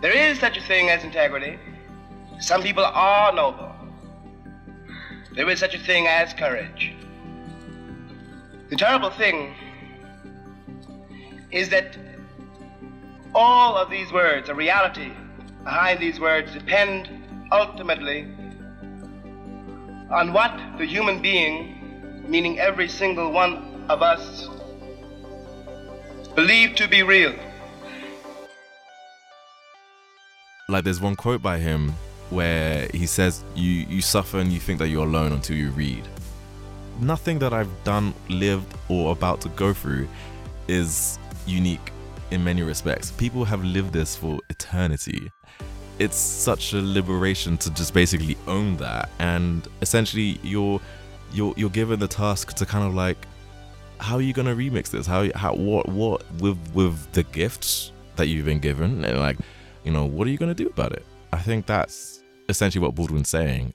There 0.00 0.16
is 0.16 0.38
such 0.38 0.56
a 0.56 0.60
thing 0.60 0.90
as 0.90 1.04
integrity. 1.04 1.58
Some 2.40 2.62
people 2.62 2.84
are 2.84 3.32
noble. 3.32 3.72
There 5.34 5.48
is 5.48 5.58
such 5.58 5.74
a 5.74 5.78
thing 5.78 6.06
as 6.06 6.32
courage. 6.32 6.94
The 8.70 8.76
terrible 8.76 9.10
thing 9.10 9.54
is 11.50 11.68
that 11.70 11.96
all 13.34 13.76
of 13.76 13.90
these 13.90 14.12
words, 14.12 14.48
a 14.48 14.54
reality. 14.54 15.12
Behind 15.64 16.00
these 16.00 16.18
words, 16.20 16.52
depend 16.52 17.08
ultimately 17.50 18.22
on 20.10 20.32
what 20.32 20.52
the 20.78 20.84
human 20.84 21.22
being, 21.22 22.24
meaning 22.28 22.58
every 22.58 22.88
single 22.88 23.32
one 23.32 23.86
of 23.88 24.02
us, 24.02 24.48
believe 26.34 26.74
to 26.76 26.88
be 26.88 27.02
real. 27.02 27.34
like 30.72 30.84
there's 30.84 31.00
one 31.02 31.14
quote 31.14 31.42
by 31.42 31.58
him 31.58 31.92
where 32.30 32.88
he 32.94 33.04
says 33.04 33.44
you 33.54 33.70
you 33.70 34.00
suffer 34.00 34.38
and 34.38 34.50
you 34.50 34.58
think 34.58 34.78
that 34.78 34.88
you're 34.88 35.06
alone 35.06 35.32
until 35.32 35.56
you 35.56 35.70
read. 35.70 36.02
Nothing 37.00 37.38
that 37.40 37.52
i've 37.52 37.72
done 37.84 38.14
lived 38.28 38.72
or 38.88 39.12
about 39.12 39.40
to 39.42 39.48
go 39.50 39.72
through 39.74 40.08
is 40.68 41.18
unique 41.46 41.92
in 42.32 42.42
many 42.42 42.62
respects. 42.62 43.10
People 43.10 43.44
have 43.44 43.62
lived 43.62 43.92
this 43.92 44.16
for 44.16 44.40
eternity. 44.48 45.30
It's 45.98 46.16
such 46.16 46.72
a 46.72 46.80
liberation 46.80 47.56
to 47.58 47.70
just 47.70 47.94
basically 47.94 48.36
own 48.48 48.76
that. 48.78 49.10
And 49.18 49.68
essentially 49.82 50.40
you're 50.42 50.80
you're 51.32 51.54
you're 51.56 51.70
given 51.70 52.00
the 52.00 52.08
task 52.08 52.54
to 52.54 52.66
kind 52.66 52.86
of 52.86 52.94
like 52.94 53.18
how 54.00 54.16
are 54.16 54.22
you 54.22 54.32
gonna 54.32 54.56
remix 54.56 54.90
this? 54.90 55.06
How 55.06 55.28
how 55.34 55.54
what 55.54 55.88
what 55.88 56.24
with 56.40 56.58
with 56.74 57.12
the 57.12 57.22
gifts 57.22 57.92
that 58.16 58.26
you've 58.26 58.46
been 58.46 58.58
given? 58.58 59.04
And 59.04 59.18
like 59.18 59.38
you 59.84 59.92
know 59.92 60.06
what 60.06 60.26
are 60.26 60.30
you 60.30 60.38
gonna 60.38 60.54
do 60.54 60.66
about 60.66 60.92
it? 60.92 61.04
I 61.32 61.38
think 61.38 61.66
that's 61.66 62.22
essentially 62.48 62.82
what 62.82 62.94
baldwin's 62.94 63.28
saying. 63.28 63.74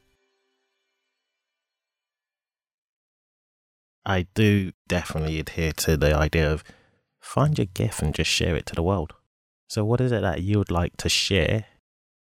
I 4.06 4.26
do 4.36 4.72
definitely 4.88 5.39
adhere 5.39 5.74
to 5.74 5.98
the 5.98 6.15
idea 6.15 6.52
of 6.52 6.63
find 7.27 7.57
your 7.57 7.67
gift 7.73 8.01
and 8.01 8.13
just 8.15 8.29
share 8.29 8.55
it 8.55 8.65
to 8.67 8.75
the 8.75 8.83
world. 8.83 9.13
So, 9.67 9.83
what 9.83 9.99
is 10.01 10.11
it 10.11 10.21
that 10.21 10.41
you 10.41 10.57
would 10.59 10.71
like 10.71 10.95
to 10.97 11.09
share? 11.09 11.65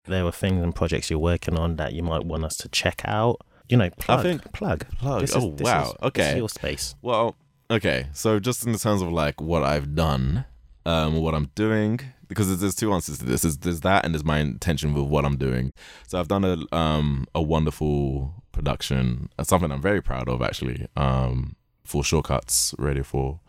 There 0.05 0.23
were 0.25 0.31
things 0.31 0.61
and 0.63 0.73
projects 0.75 1.09
you're 1.09 1.19
working 1.19 1.57
on 1.57 1.75
that 1.77 1.93
you 1.93 2.03
might 2.03 2.25
want 2.25 2.43
us 2.43 2.57
to 2.57 2.69
check 2.69 3.01
out. 3.05 3.37
You 3.69 3.77
know, 3.77 3.89
plug, 3.99 4.23
think- 4.23 4.51
plug, 4.53 4.85
Plug. 4.97 5.21
This 5.21 5.31
is- 5.31 5.37
oh 5.43 5.51
this 5.55 5.65
wow 5.65 5.81
is- 5.81 5.87
this 5.87 5.95
is 5.95 6.03
okay 6.07 6.37
your 6.37 6.49
space. 6.49 6.95
well 7.01 7.35
Okay, 7.71 8.07
so 8.13 8.39
just 8.39 8.67
in 8.67 8.75
terms 8.77 9.01
of 9.01 9.09
like 9.11 9.41
what 9.41 9.63
I've 9.63 9.95
done, 9.95 10.45
um, 10.85 11.15
what 11.21 11.33
I'm 11.33 11.49
doing, 11.55 12.01
because 12.27 12.47
there's, 12.47 12.59
there's 12.59 12.75
two 12.75 12.91
answers 12.93 13.17
to 13.19 13.25
this. 13.25 13.41
There's, 13.43 13.57
there's 13.57 13.79
that, 13.81 14.03
and 14.05 14.13
there's 14.13 14.25
my 14.25 14.39
intention 14.39 14.93
with 14.93 15.05
what 15.05 15.23
I'm 15.25 15.37
doing. 15.37 15.71
So 16.05 16.19
I've 16.19 16.27
done 16.27 16.43
a 16.43 16.57
um 16.75 17.25
a 17.33 17.41
wonderful 17.41 18.43
production, 18.51 19.29
uh, 19.39 19.43
something 19.43 19.71
I'm 19.71 19.81
very 19.81 20.01
proud 20.01 20.27
of 20.29 20.41
actually. 20.41 20.85
Um, 20.97 21.55
for 21.85 22.03
Shortcuts 22.03 22.75
Radio 22.77 23.03
Four 23.03 23.39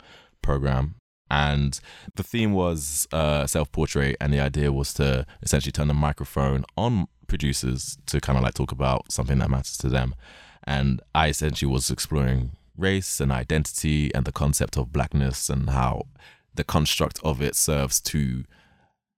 program, 0.41 0.95
and 1.29 1.79
the 2.15 2.23
theme 2.23 2.53
was 2.53 3.07
uh 3.11 3.47
self 3.47 3.71
portrait, 3.71 4.17
and 4.19 4.33
the 4.33 4.39
idea 4.39 4.71
was 4.71 4.93
to 4.95 5.25
essentially 5.41 5.71
turn 5.71 5.87
the 5.87 5.93
microphone 5.93 6.65
on 6.77 7.07
producers 7.27 7.97
to 8.05 8.21
kind 8.21 8.37
of 8.37 8.43
like 8.43 8.53
talk 8.53 8.71
about 8.71 9.11
something 9.11 9.39
that 9.39 9.49
matters 9.49 9.77
to 9.77 9.89
them, 9.89 10.15
and 10.63 11.01
I 11.13 11.29
essentially 11.29 11.71
was 11.71 11.89
exploring 11.89 12.51
race 12.77 13.19
and 13.19 13.31
identity 13.31 14.13
and 14.13 14.25
the 14.25 14.31
concept 14.31 14.77
of 14.77 14.91
blackness 14.91 15.49
and 15.49 15.69
how 15.69 16.03
the 16.53 16.63
construct 16.63 17.19
of 17.23 17.41
it 17.41 17.55
serves 17.55 18.01
to 18.01 18.43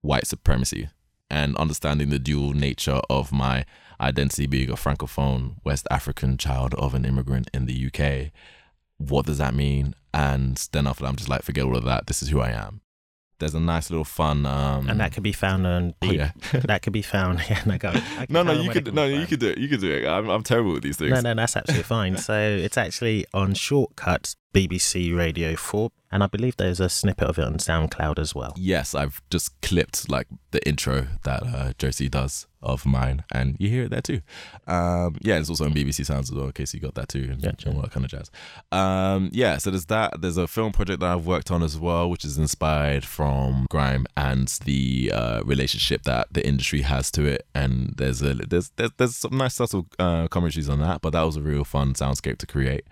white 0.00 0.26
supremacy 0.26 0.88
and 1.30 1.56
understanding 1.56 2.08
the 2.08 2.18
dual 2.18 2.52
nature 2.52 3.00
of 3.10 3.32
my 3.32 3.64
identity 4.00 4.46
being 4.46 4.70
a 4.70 4.74
francophone 4.74 5.56
West 5.64 5.86
African 5.90 6.38
child 6.38 6.74
of 6.74 6.94
an 6.94 7.04
immigrant 7.04 7.50
in 7.52 7.66
the 7.66 7.86
UK. 7.86 8.32
What 8.96 9.26
does 9.26 9.38
that 9.38 9.54
mean? 9.54 9.94
And 10.14 10.56
then 10.72 10.86
after 10.86 11.02
that, 11.02 11.08
I'm 11.08 11.16
just 11.16 11.28
like, 11.28 11.42
forget 11.42 11.64
all 11.64 11.76
of 11.76 11.84
that. 11.84 12.06
This 12.06 12.22
is 12.22 12.28
who 12.28 12.40
I 12.40 12.50
am. 12.50 12.80
There's 13.38 13.54
a 13.54 13.60
nice 13.60 13.88
little 13.88 14.04
fun, 14.04 14.46
um, 14.46 14.88
and 14.90 14.98
that 14.98 15.12
could 15.12 15.22
be 15.22 15.32
found 15.32 15.64
on. 15.64 15.94
Oh, 16.02 16.10
yeah. 16.10 16.32
that 16.52 16.82
could 16.82 16.92
be 16.92 17.02
found. 17.02 17.40
Yeah, 17.48 17.62
no. 17.66 17.78
I 17.82 18.26
no, 18.28 18.42
no, 18.42 18.52
you 18.52 18.68
could, 18.68 18.92
no, 18.92 19.04
you 19.06 19.18
found. 19.18 19.28
could 19.28 19.40
do 19.40 19.48
it. 19.50 19.58
You 19.58 19.68
could 19.68 19.80
do 19.80 19.92
it. 19.92 20.08
I'm, 20.08 20.28
I'm 20.28 20.42
terrible 20.42 20.72
with 20.72 20.82
these 20.82 20.96
things. 20.96 21.12
No, 21.12 21.20
no, 21.20 21.34
that's 21.34 21.56
absolutely 21.56 21.84
fine. 21.84 22.16
So 22.16 22.36
it's 22.36 22.76
actually 22.76 23.26
on 23.32 23.54
Shortcuts, 23.54 24.34
BBC 24.54 25.16
Radio 25.16 25.54
4, 25.56 25.90
and 26.10 26.22
I 26.22 26.26
believe 26.26 26.56
there's 26.56 26.80
a 26.80 26.88
snippet 26.88 27.28
of 27.28 27.38
it 27.38 27.44
on 27.44 27.54
SoundCloud 27.58 28.18
as 28.18 28.34
well. 28.34 28.54
Yes, 28.56 28.94
I've 28.94 29.20
just 29.30 29.60
clipped 29.60 30.08
like 30.08 30.26
the 30.52 30.66
intro 30.66 31.06
that 31.24 31.42
uh, 31.42 31.72
Josie 31.78 32.08
does 32.08 32.46
of 32.62 32.86
mine, 32.86 33.24
and 33.30 33.56
you 33.58 33.68
hear 33.68 33.84
it 33.84 33.90
there 33.90 34.00
too. 34.00 34.20
Um, 34.66 35.16
yeah, 35.20 35.38
it's 35.38 35.50
also 35.50 35.66
on 35.66 35.74
BBC 35.74 36.04
Sounds 36.06 36.30
as 36.30 36.34
well, 36.34 36.46
in 36.46 36.52
case 36.52 36.72
you 36.72 36.80
got 36.80 36.94
that 36.94 37.08
too, 37.08 37.28
and, 37.30 37.42
Gotcha. 37.42 37.68
and 37.68 37.76
all 37.76 37.82
that 37.82 37.90
kind 37.92 38.04
of 38.06 38.10
jazz. 38.10 38.30
Um, 38.72 39.28
yeah, 39.32 39.58
so 39.58 39.70
there's 39.70 39.84
that. 39.86 40.20
There's 40.22 40.38
a 40.38 40.48
film 40.48 40.72
project 40.72 41.00
that 41.00 41.10
I've 41.10 41.26
worked 41.26 41.50
on 41.50 41.62
as 41.62 41.78
well, 41.78 42.08
which 42.08 42.24
is 42.24 42.38
inspired 42.38 43.04
from 43.04 43.66
grime 43.70 44.06
and 44.16 44.48
the 44.64 45.12
uh, 45.14 45.42
relationship 45.44 46.04
that 46.04 46.28
the 46.32 46.44
industry 46.46 46.80
has 46.82 47.10
to 47.12 47.26
it. 47.26 47.46
And 47.54 47.94
there's 47.98 48.22
a 48.22 48.32
there's 48.34 48.70
there's, 48.76 48.92
there's 48.96 49.16
some 49.16 49.36
nice 49.36 49.54
subtle 49.56 49.86
uh, 49.98 50.26
commentaries 50.28 50.70
on 50.70 50.80
that, 50.80 51.02
but 51.02 51.10
that 51.10 51.22
was 51.22 51.36
a 51.36 51.42
real 51.42 51.64
fun 51.64 51.92
soundscape 51.92 52.38
to 52.38 52.46
create. 52.46 52.84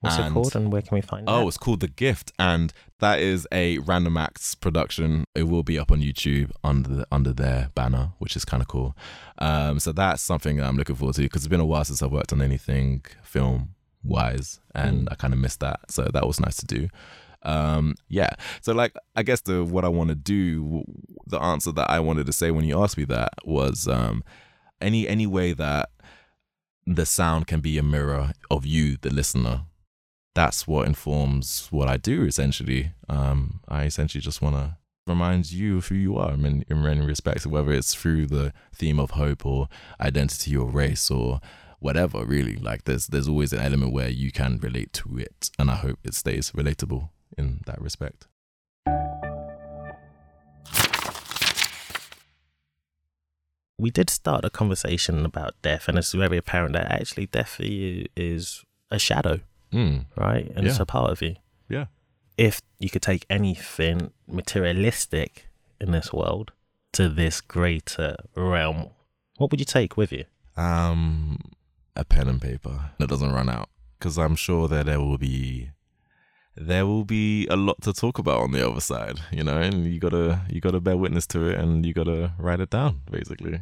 What's 0.00 0.16
it 0.16 0.32
called 0.32 0.56
and 0.56 0.72
where 0.72 0.80
can 0.80 0.94
we 0.94 1.02
find 1.02 1.28
it? 1.28 1.30
Oh, 1.30 1.40
that? 1.40 1.48
it's 1.48 1.58
called 1.58 1.80
The 1.80 1.88
Gift, 1.88 2.32
and 2.38 2.72
that 3.00 3.20
is 3.20 3.46
a 3.52 3.78
Random 3.78 4.16
Acts 4.16 4.54
production. 4.54 5.24
It 5.34 5.42
will 5.42 5.62
be 5.62 5.78
up 5.78 5.90
on 5.90 6.00
YouTube 6.00 6.52
under 6.64 6.88
the, 6.88 7.06
under 7.12 7.34
their 7.34 7.70
banner, 7.74 8.12
which 8.18 8.34
is 8.34 8.46
kind 8.46 8.62
of 8.62 8.68
cool. 8.68 8.96
Um, 9.38 9.78
so 9.78 9.92
that's 9.92 10.22
something 10.22 10.56
that 10.56 10.66
I'm 10.66 10.78
looking 10.78 10.96
forward 10.96 11.16
to 11.16 11.22
because 11.22 11.42
it's 11.42 11.50
been 11.50 11.60
a 11.60 11.66
while 11.66 11.84
since 11.84 12.02
I've 12.02 12.12
worked 12.12 12.32
on 12.32 12.40
anything 12.40 13.04
film 13.22 13.74
wise, 14.02 14.60
and 14.74 15.06
I 15.10 15.16
kind 15.16 15.34
of 15.34 15.40
missed 15.40 15.60
that. 15.60 15.80
So 15.90 16.04
that 16.04 16.26
was 16.26 16.40
nice 16.40 16.56
to 16.56 16.66
do. 16.66 16.88
Um, 17.42 17.94
yeah. 18.08 18.30
So 18.62 18.72
like, 18.72 18.94
I 19.16 19.22
guess 19.22 19.42
the 19.42 19.64
what 19.64 19.84
I 19.84 19.88
want 19.88 20.08
to 20.08 20.14
do, 20.14 20.82
the 21.26 21.38
answer 21.38 21.72
that 21.72 21.90
I 21.90 22.00
wanted 22.00 22.24
to 22.24 22.32
say 22.32 22.50
when 22.50 22.64
you 22.64 22.82
asked 22.82 22.96
me 22.96 23.04
that 23.04 23.34
was 23.44 23.86
um, 23.86 24.24
any 24.80 25.06
any 25.06 25.26
way 25.26 25.52
that 25.52 25.90
the 26.86 27.04
sound 27.04 27.46
can 27.46 27.60
be 27.60 27.76
a 27.76 27.82
mirror 27.82 28.32
of 28.50 28.64
you, 28.64 28.96
the 29.00 29.10
listener 29.10 29.66
that's 30.34 30.66
what 30.66 30.86
informs 30.86 31.68
what 31.70 31.88
I 31.88 31.96
do 31.96 32.24
essentially. 32.24 32.92
Um, 33.08 33.60
I 33.68 33.84
essentially 33.84 34.22
just 34.22 34.40
want 34.40 34.56
to 34.56 34.76
remind 35.06 35.50
you 35.50 35.78
of 35.78 35.88
who 35.88 35.96
you 35.96 36.16
are 36.16 36.32
in, 36.32 36.64
in 36.68 36.82
many 36.82 37.04
respects, 37.04 37.46
whether 37.46 37.72
it's 37.72 37.94
through 37.94 38.26
the 38.26 38.52
theme 38.74 39.00
of 39.00 39.12
hope 39.12 39.44
or 39.44 39.68
identity 40.00 40.56
or 40.56 40.70
race 40.70 41.10
or 41.10 41.40
whatever, 41.80 42.24
really. 42.24 42.56
Like 42.56 42.84
there's 42.84 43.08
there's 43.08 43.28
always 43.28 43.52
an 43.52 43.60
element 43.60 43.92
where 43.92 44.08
you 44.08 44.30
can 44.30 44.58
relate 44.58 44.92
to 44.94 45.18
it, 45.18 45.50
and 45.58 45.70
I 45.70 45.76
hope 45.76 45.98
it 46.04 46.14
stays 46.14 46.52
relatable 46.52 47.10
in 47.36 47.60
that 47.66 47.80
respect. 47.80 48.28
We 53.78 53.90
did 53.90 54.10
start 54.10 54.44
a 54.44 54.50
conversation 54.50 55.24
about 55.24 55.54
death, 55.62 55.88
and 55.88 55.98
it's 55.98 56.12
very 56.12 56.36
apparent 56.36 56.74
that 56.74 56.92
actually 56.92 57.26
death 57.26 57.48
for 57.48 57.64
you 57.64 58.04
is 58.14 58.62
a 58.90 58.98
shadow, 58.98 59.40
Mm, 59.72 60.06
right? 60.16 60.50
And 60.56 60.66
it's 60.66 60.80
a 60.80 60.86
part 60.86 61.10
of 61.12 61.22
you. 61.22 61.36
yeah. 61.68 61.86
if 62.36 62.60
you 62.78 62.90
could 62.90 63.02
take 63.02 63.26
anything 63.30 64.12
materialistic 64.26 65.48
in 65.80 65.92
this 65.92 66.12
world 66.12 66.52
to 66.92 67.08
this 67.08 67.40
greater 67.40 68.16
realm, 68.34 68.90
what 69.36 69.50
would 69.50 69.60
you 69.60 69.66
take 69.66 69.96
with 69.96 70.10
you? 70.12 70.24
Um, 70.56 71.38
a 71.94 72.04
pen 72.04 72.28
and 72.28 72.40
paper 72.42 72.90
that 72.98 73.08
doesn't 73.08 73.32
run 73.32 73.48
out, 73.48 73.68
because 73.98 74.18
I'm 74.18 74.36
sure 74.36 74.68
that 74.68 74.86
there 74.86 75.00
will 75.00 75.18
be 75.18 75.70
there 76.56 76.84
will 76.84 77.04
be 77.04 77.46
a 77.46 77.56
lot 77.56 77.80
to 77.82 77.92
talk 77.92 78.18
about 78.18 78.40
on 78.42 78.50
the 78.52 78.68
other 78.68 78.80
side, 78.80 79.20
you 79.30 79.44
know, 79.44 79.58
and 79.58 79.86
you 79.86 80.00
gotta 80.00 80.42
you 80.50 80.60
gotta 80.60 80.80
bear 80.80 80.96
witness 80.96 81.26
to 81.28 81.48
it, 81.48 81.58
and 81.58 81.86
you 81.86 81.94
gotta 81.94 82.32
write 82.38 82.60
it 82.60 82.70
down, 82.70 83.00
basically. 83.10 83.60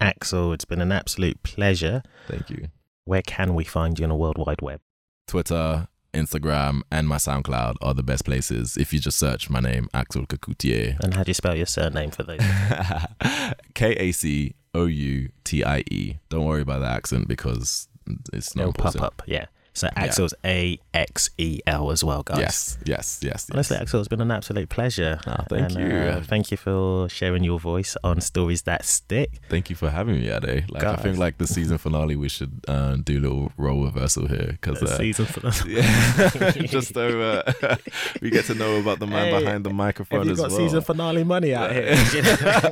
Axel, 0.00 0.52
it's 0.52 0.64
been 0.66 0.80
an 0.80 0.92
absolute 0.92 1.42
pleasure. 1.42 2.02
Thank 2.28 2.50
you. 2.50 2.68
Where 3.06 3.22
can 3.22 3.54
we 3.54 3.62
find 3.62 3.96
you 3.98 4.04
on 4.04 4.08
the 4.08 4.16
World 4.16 4.36
Wide 4.36 4.60
Web? 4.60 4.80
Twitter, 5.28 5.86
Instagram, 6.12 6.82
and 6.90 7.06
my 7.06 7.18
SoundCloud 7.18 7.76
are 7.80 7.94
the 7.94 8.02
best 8.02 8.24
places. 8.24 8.76
If 8.76 8.92
you 8.92 8.98
just 8.98 9.16
search 9.16 9.48
my 9.48 9.60
name, 9.60 9.88
Axel 9.94 10.26
Kacoutié. 10.26 10.98
And 10.98 11.14
how 11.14 11.22
do 11.22 11.30
you 11.30 11.34
spell 11.34 11.56
your 11.56 11.66
surname 11.66 12.10
for 12.10 12.24
those? 12.24 12.40
K 13.74 13.92
A 13.92 14.10
C 14.10 14.54
O 14.74 14.86
U 14.86 15.28
T 15.44 15.62
I 15.62 15.84
E. 15.88 16.16
Don't 16.30 16.44
worry 16.46 16.62
about 16.62 16.80
the 16.80 16.88
accent 16.88 17.28
because 17.28 17.86
it's 18.32 18.56
not 18.56 18.62
It'll 18.62 18.72
pop 18.72 18.94
important. 18.96 19.04
up, 19.04 19.22
yeah. 19.26 19.46
So 19.76 19.88
Axel's 19.94 20.32
A 20.44 20.78
X 20.94 21.28
E 21.36 21.60
L 21.66 21.90
as 21.90 22.02
well, 22.02 22.22
guys. 22.22 22.38
Yes, 22.38 22.78
yes, 22.86 23.20
yes. 23.22 23.22
yes. 23.22 23.50
Honestly, 23.52 23.76
Axel, 23.76 24.00
it's 24.00 24.08
been 24.08 24.22
an 24.22 24.30
absolute 24.30 24.70
pleasure. 24.70 25.20
Ah, 25.26 25.44
thank 25.50 25.72
And, 25.72 25.80
you. 25.92 25.96
uh, 25.98 26.22
thank 26.22 26.50
you 26.50 26.56
for 26.56 27.08
sharing 27.10 27.44
your 27.44 27.60
voice 27.60 27.94
on 28.02 28.20
Stories 28.22 28.62
That 28.62 28.86
Stick. 28.86 29.30
Thank 29.50 29.68
you 29.68 29.76
for 29.76 29.90
having 29.90 30.14
me, 30.16 30.30
Ade. 30.30 30.70
Like 30.70 30.82
I 30.84 30.96
think 30.96 31.18
like 31.18 31.36
the 31.36 31.46
season 31.46 31.76
finale, 31.76 32.16
we 32.16 32.30
should 32.30 32.60
uh, 32.66 32.96
do 32.96 33.18
a 33.18 33.20
little 33.20 33.52
role 33.58 33.84
reversal 33.84 34.26
here 34.28 34.52
because 34.58 34.82
Uh, 34.82 34.96
season 34.96 35.26
finale. 35.26 35.74
yeah, 35.76 36.50
just 36.76 36.94
so 36.94 37.20
uh, 37.20 37.76
we 38.22 38.30
get 38.30 38.46
to 38.46 38.54
know 38.54 38.76
about 38.80 38.98
the 38.98 39.06
man 39.06 39.26
Hey, 39.32 39.40
behind 39.40 39.64
the 39.64 39.70
microphone 39.70 40.28
as 40.30 40.38
got 40.38 40.50
well. 40.50 40.58
season 40.58 40.80
finale 40.80 41.22
money 41.24 41.54
out 41.54 41.70
here? 41.72 41.94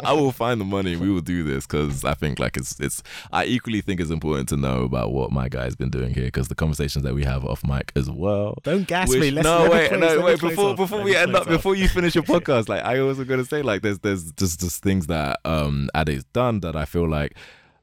I 0.05 0.12
will 0.14 0.33
find 0.33 0.59
the 0.61 0.64
money. 0.64 0.97
We 0.97 1.11
will 1.11 1.21
do 1.21 1.43
this 1.45 1.67
because 1.67 2.03
I 2.05 2.14
think 2.14 2.38
like 2.38 2.57
it's 2.57 2.81
it's. 2.81 3.03
I 3.31 3.45
equally 3.45 3.83
think 3.83 4.01
it's 4.01 4.11
important 4.11 4.49
to 4.51 4.57
know 4.57 4.85
about 4.85 5.12
what 5.12 5.31
my 5.33 5.49
guy's 5.51 5.77
been 5.77 5.90
doing 5.90 6.14
here 6.14 6.25
because 6.25 6.49
the 6.49 6.55
conversations 6.94 7.04
that 7.04 7.14
we 7.14 7.24
have 7.24 7.44
off 7.44 7.64
mic 7.66 7.92
as 7.96 8.11
well. 8.11 8.59
Don't 8.62 8.87
gas 8.87 9.09
Which- 9.09 9.20
me. 9.20 9.30
Let's, 9.30 9.44
no, 9.44 9.62
let 9.62 9.70
wait, 9.72 9.88
close- 9.88 10.00
no, 10.00 10.07
let 10.16 10.24
wait. 10.24 10.40
Before 10.40 10.70
off. 10.70 10.76
before 10.76 10.98
Let 10.98 11.04
we 11.04 11.16
end 11.16 11.35
up, 11.35 11.42
off. 11.42 11.48
before 11.48 11.74
you 11.74 11.88
finish 11.88 12.14
your 12.14 12.24
podcast, 12.35 12.68
like 12.68 12.83
I 12.83 13.00
was 13.02 13.18
gonna 13.24 13.44
say, 13.44 13.62
like 13.62 13.83
there's 13.83 13.98
there's 14.00 14.33
just 14.33 14.61
just 14.61 14.83
things 14.83 15.07
that 15.09 15.40
um 15.44 15.88
Ade's 15.96 16.24
done 16.33 16.61
that 16.61 16.76
I 16.76 16.85
feel 16.85 17.09
like 17.09 17.37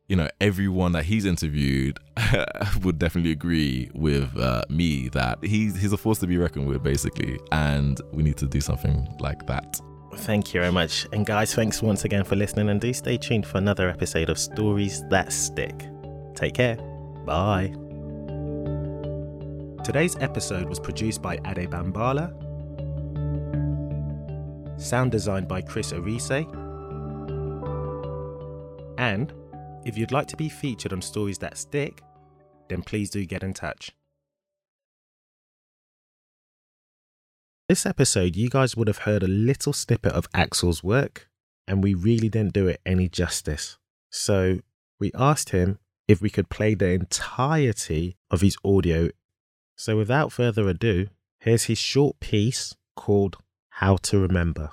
you 0.08 0.16
know 0.16 0.28
everyone 0.40 0.92
that 0.94 1.06
he's 1.06 1.26
interviewed 1.26 1.98
would 2.84 3.00
definitely 3.00 3.32
agree 3.32 3.90
with 3.94 4.36
uh, 4.38 4.64
me 4.70 5.10
that 5.10 5.40
he's 5.44 5.80
he's 5.80 5.94
a 5.94 5.98
force 5.98 6.20
to 6.20 6.28
be 6.28 6.38
reckoned 6.38 6.68
with, 6.68 6.84
basically, 6.84 7.40
and 7.52 8.00
we 8.14 8.24
need 8.24 8.38
to 8.38 8.48
do 8.48 8.62
something 8.62 9.08
like 9.20 9.46
that. 9.48 9.80
Thank 10.16 10.54
you 10.54 10.60
very 10.60 10.74
much. 10.74 11.08
And 11.14 11.26
guys, 11.26 11.56
thanks 11.56 11.82
once 11.82 12.04
again 12.04 12.26
for 12.26 12.36
listening. 12.36 12.70
And 12.70 12.82
do 12.82 12.92
stay 12.94 13.16
tuned 13.18 13.46
for 13.48 13.58
another 13.60 13.90
episode 13.90 14.30
of 14.30 14.38
Stories 14.38 15.02
That 15.10 15.32
Stick. 15.32 15.86
Take 16.36 16.56
care. 16.56 16.76
Bye. 17.26 17.91
Today's 19.84 20.16
episode 20.20 20.70
was 20.70 20.80
produced 20.80 21.24
by 21.24 21.36
Ade 21.46 21.70
Bambala, 21.70 22.30
sound 24.80 25.12
designed 25.12 25.48
by 25.48 25.60
Chris 25.62 25.92
Arise. 25.92 26.30
And 29.00 29.34
if 29.84 29.98
you'd 29.98 30.12
like 30.12 30.28
to 30.28 30.38
be 30.38 30.50
featured 30.50 30.94
on 30.94 31.02
Stories 31.02 31.40
That 31.40 31.58
Stick, 31.58 32.04
then 32.70 32.84
please 32.84 33.10
do 33.10 33.26
get 33.26 33.42
in 33.42 33.56
touch. 33.56 33.92
This 37.68 37.88
episode, 37.88 38.36
you 38.36 38.50
guys 38.50 38.78
would 38.78 38.88
have 38.88 39.00
heard 39.00 39.24
a 39.24 39.28
little 39.28 39.74
snippet 39.74 40.14
of 40.14 40.28
Axel's 40.36 40.84
work, 40.84 41.28
and 41.68 41.84
we 41.84 41.96
really 41.96 42.30
didn't 42.30 42.54
do 42.54 42.68
it 42.68 42.82
any 42.86 43.10
justice. 43.10 43.80
So 44.12 44.60
we 45.00 45.12
asked 45.16 45.50
him 45.50 45.80
if 46.08 46.22
we 46.22 46.30
could 46.30 46.50
play 46.50 46.76
the 46.76 46.92
entirety 46.92 48.18
of 48.30 48.42
his 48.42 48.58
audio. 48.64 49.10
So 49.84 49.98
without 49.98 50.32
further 50.32 50.70
ado, 50.70 51.08
here's 51.40 51.64
his 51.64 51.80
short 51.80 52.20
piece 52.20 52.76
called 52.96 53.38
How 53.70 53.96
to 54.04 54.20
Remember. 54.20 54.70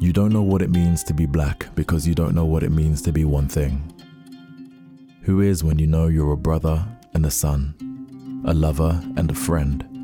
You 0.00 0.12
don't 0.12 0.32
know 0.32 0.42
what 0.42 0.62
it 0.62 0.70
means 0.70 1.02
to 1.02 1.12
be 1.12 1.26
black 1.26 1.74
because 1.74 2.06
you 2.06 2.14
don't 2.14 2.36
know 2.36 2.44
what 2.44 2.62
it 2.62 2.70
means 2.70 3.02
to 3.02 3.10
be 3.10 3.24
one 3.24 3.48
thing. 3.48 3.92
Who 5.22 5.40
is 5.40 5.64
when 5.64 5.80
you 5.80 5.88
know 5.88 6.06
you're 6.06 6.30
a 6.30 6.36
brother 6.36 6.86
and 7.14 7.26
a 7.26 7.32
son, 7.32 7.74
a 8.46 8.54
lover 8.54 9.02
and 9.16 9.28
a 9.28 9.34
friend? 9.34 9.95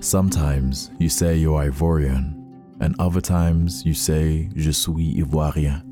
Sometimes 0.00 0.92
you 1.00 1.08
say 1.08 1.36
you're 1.36 1.60
Ivorian, 1.60 2.32
and 2.78 2.94
other 3.00 3.20
times 3.20 3.84
you 3.84 3.94
say 3.94 4.48
Je 4.54 4.70
suis 4.70 5.16
Ivoirien, 5.16 5.82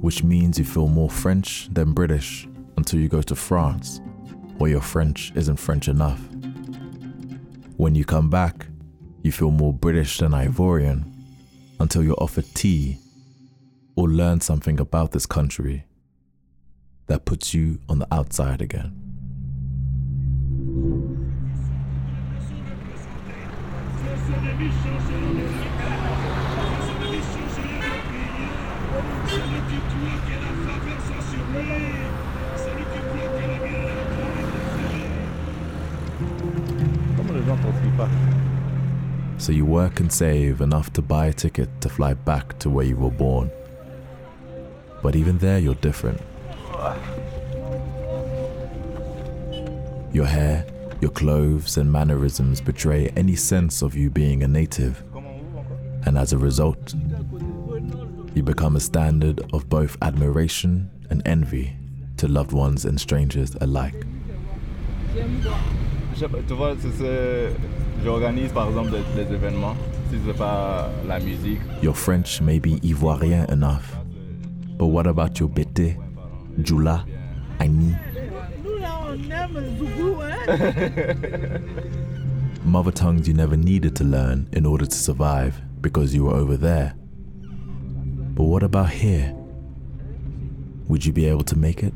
which 0.00 0.24
means 0.24 0.58
you 0.58 0.64
feel 0.64 0.88
more 0.88 1.10
French 1.10 1.68
than 1.70 1.92
British 1.92 2.48
until 2.78 3.00
you 3.00 3.08
go 3.08 3.20
to 3.20 3.36
France, 3.36 4.00
where 4.56 4.70
your 4.70 4.80
French 4.80 5.32
isn't 5.34 5.56
French 5.56 5.86
enough. 5.86 6.18
When 7.76 7.94
you 7.94 8.06
come 8.06 8.30
back, 8.30 8.68
you 9.22 9.32
feel 9.32 9.50
more 9.50 9.74
British 9.74 10.16
than 10.16 10.32
Ivorian 10.32 11.04
until 11.80 12.02
you're 12.02 12.22
offered 12.22 12.46
tea 12.54 12.96
or 13.96 14.08
learn 14.08 14.40
something 14.40 14.80
about 14.80 15.12
this 15.12 15.26
country 15.26 15.84
that 17.06 17.26
puts 17.26 17.52
you 17.52 17.80
on 17.86 17.98
the 17.98 18.08
outside 18.10 18.62
again. 18.62 19.03
So 39.36 39.52
you 39.52 39.66
work 39.66 40.00
and 40.00 40.10
save 40.10 40.60
enough 40.60 40.92
to 40.94 41.02
buy 41.02 41.26
a 41.26 41.32
ticket 41.32 41.68
to 41.82 41.88
fly 41.88 42.14
back 42.14 42.58
to 42.60 42.70
where 42.70 42.86
you 42.86 42.96
were 42.96 43.10
born. 43.10 43.50
But 45.02 45.14
even 45.14 45.36
there, 45.38 45.58
you're 45.58 45.74
different. 45.74 46.20
Your 50.12 50.24
hair, 50.24 50.64
your 51.00 51.10
clothes, 51.10 51.76
and 51.76 51.92
mannerisms 51.92 52.60
betray 52.62 53.08
any 53.16 53.36
sense 53.36 53.82
of 53.82 53.94
you 53.94 54.08
being 54.08 54.42
a 54.42 54.48
native. 54.48 55.02
And 56.06 56.16
as 56.16 56.32
a 56.32 56.38
result, 56.38 56.94
you 58.34 58.42
become 58.42 58.76
a 58.76 58.80
standard 58.80 59.40
of 59.52 59.68
both 59.68 59.98
admiration 60.00 60.90
and 61.10 61.20
envy 61.26 61.76
to 62.16 62.28
loved 62.28 62.52
ones 62.52 62.84
and 62.84 62.98
strangers 62.98 63.54
alike. 63.60 64.06
Tu 66.16 66.54
vois, 66.54 66.74
j'organise 68.04 68.52
par 68.52 68.68
exemple 68.68 68.92
des, 68.92 69.24
des 69.24 69.34
événements, 69.34 69.74
si 70.10 70.16
c'est 70.24 70.36
pas 70.36 70.88
la 71.08 71.18
musique. 71.18 71.58
Your 71.82 71.96
French 71.96 72.40
may 72.40 72.60
be 72.60 72.78
Ivoirien 72.84 73.46
enough, 73.50 73.96
but 74.78 74.86
what 74.86 75.06
about 75.08 75.40
your 75.40 75.48
Bete, 75.48 75.96
Jula, 76.62 77.04
Ani? 77.58 77.94
Mother 82.64 82.92
tongues 82.92 83.26
you 83.26 83.34
never 83.34 83.56
needed 83.56 83.96
to 83.96 84.04
learn 84.04 84.48
in 84.52 84.64
order 84.66 84.86
to 84.86 84.96
survive 84.96 85.60
because 85.80 86.14
you 86.14 86.24
were 86.24 86.34
over 86.34 86.56
there. 86.56 86.94
But 88.34 88.44
what 88.44 88.62
about 88.62 88.90
here? 88.90 89.34
Would 90.88 91.04
you 91.04 91.12
be 91.12 91.26
able 91.26 91.44
to 91.44 91.56
make 91.56 91.82
it? 91.82 91.92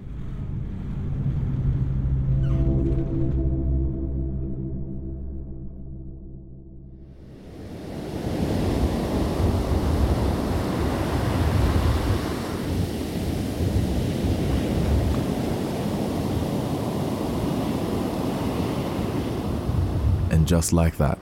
Just 20.48 20.72
like 20.72 20.96
that, 20.96 21.18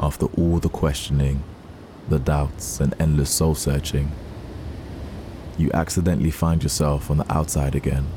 after 0.00 0.26
all 0.36 0.58
the 0.58 0.68
questioning, 0.68 1.44
the 2.08 2.18
doubts, 2.18 2.80
and 2.80 2.92
endless 2.98 3.30
soul 3.30 3.54
searching, 3.54 4.10
you 5.56 5.70
accidentally 5.72 6.32
find 6.32 6.64
yourself 6.64 7.12
on 7.12 7.18
the 7.18 7.32
outside 7.32 7.76
again. 7.76 8.08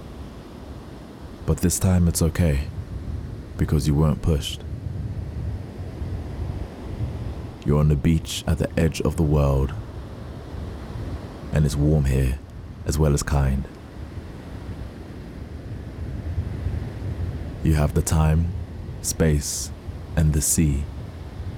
But 1.45 1.57
this 1.57 1.77
time 1.77 2.07
it's 2.07 2.23
okay, 2.23 2.61
because 3.57 3.87
you 3.87 3.93
weren't 3.93 4.23
pushed. 4.23 4.63
You're 7.63 7.79
on 7.79 7.89
the 7.89 7.95
beach 7.95 8.43
at 8.47 8.57
the 8.57 8.79
edge 8.79 9.01
of 9.01 9.17
the 9.17 9.23
world, 9.23 9.71
and 11.53 11.63
it's 11.63 11.75
warm 11.75 12.05
here 12.05 12.39
as 12.87 12.97
well 12.97 13.13
as 13.13 13.21
kind. 13.21 13.67
You 17.63 17.75
have 17.75 17.93
the 17.93 18.01
time, 18.01 18.54
space, 19.05 19.71
and 20.15 20.33
the 20.33 20.41
sea 20.41 20.83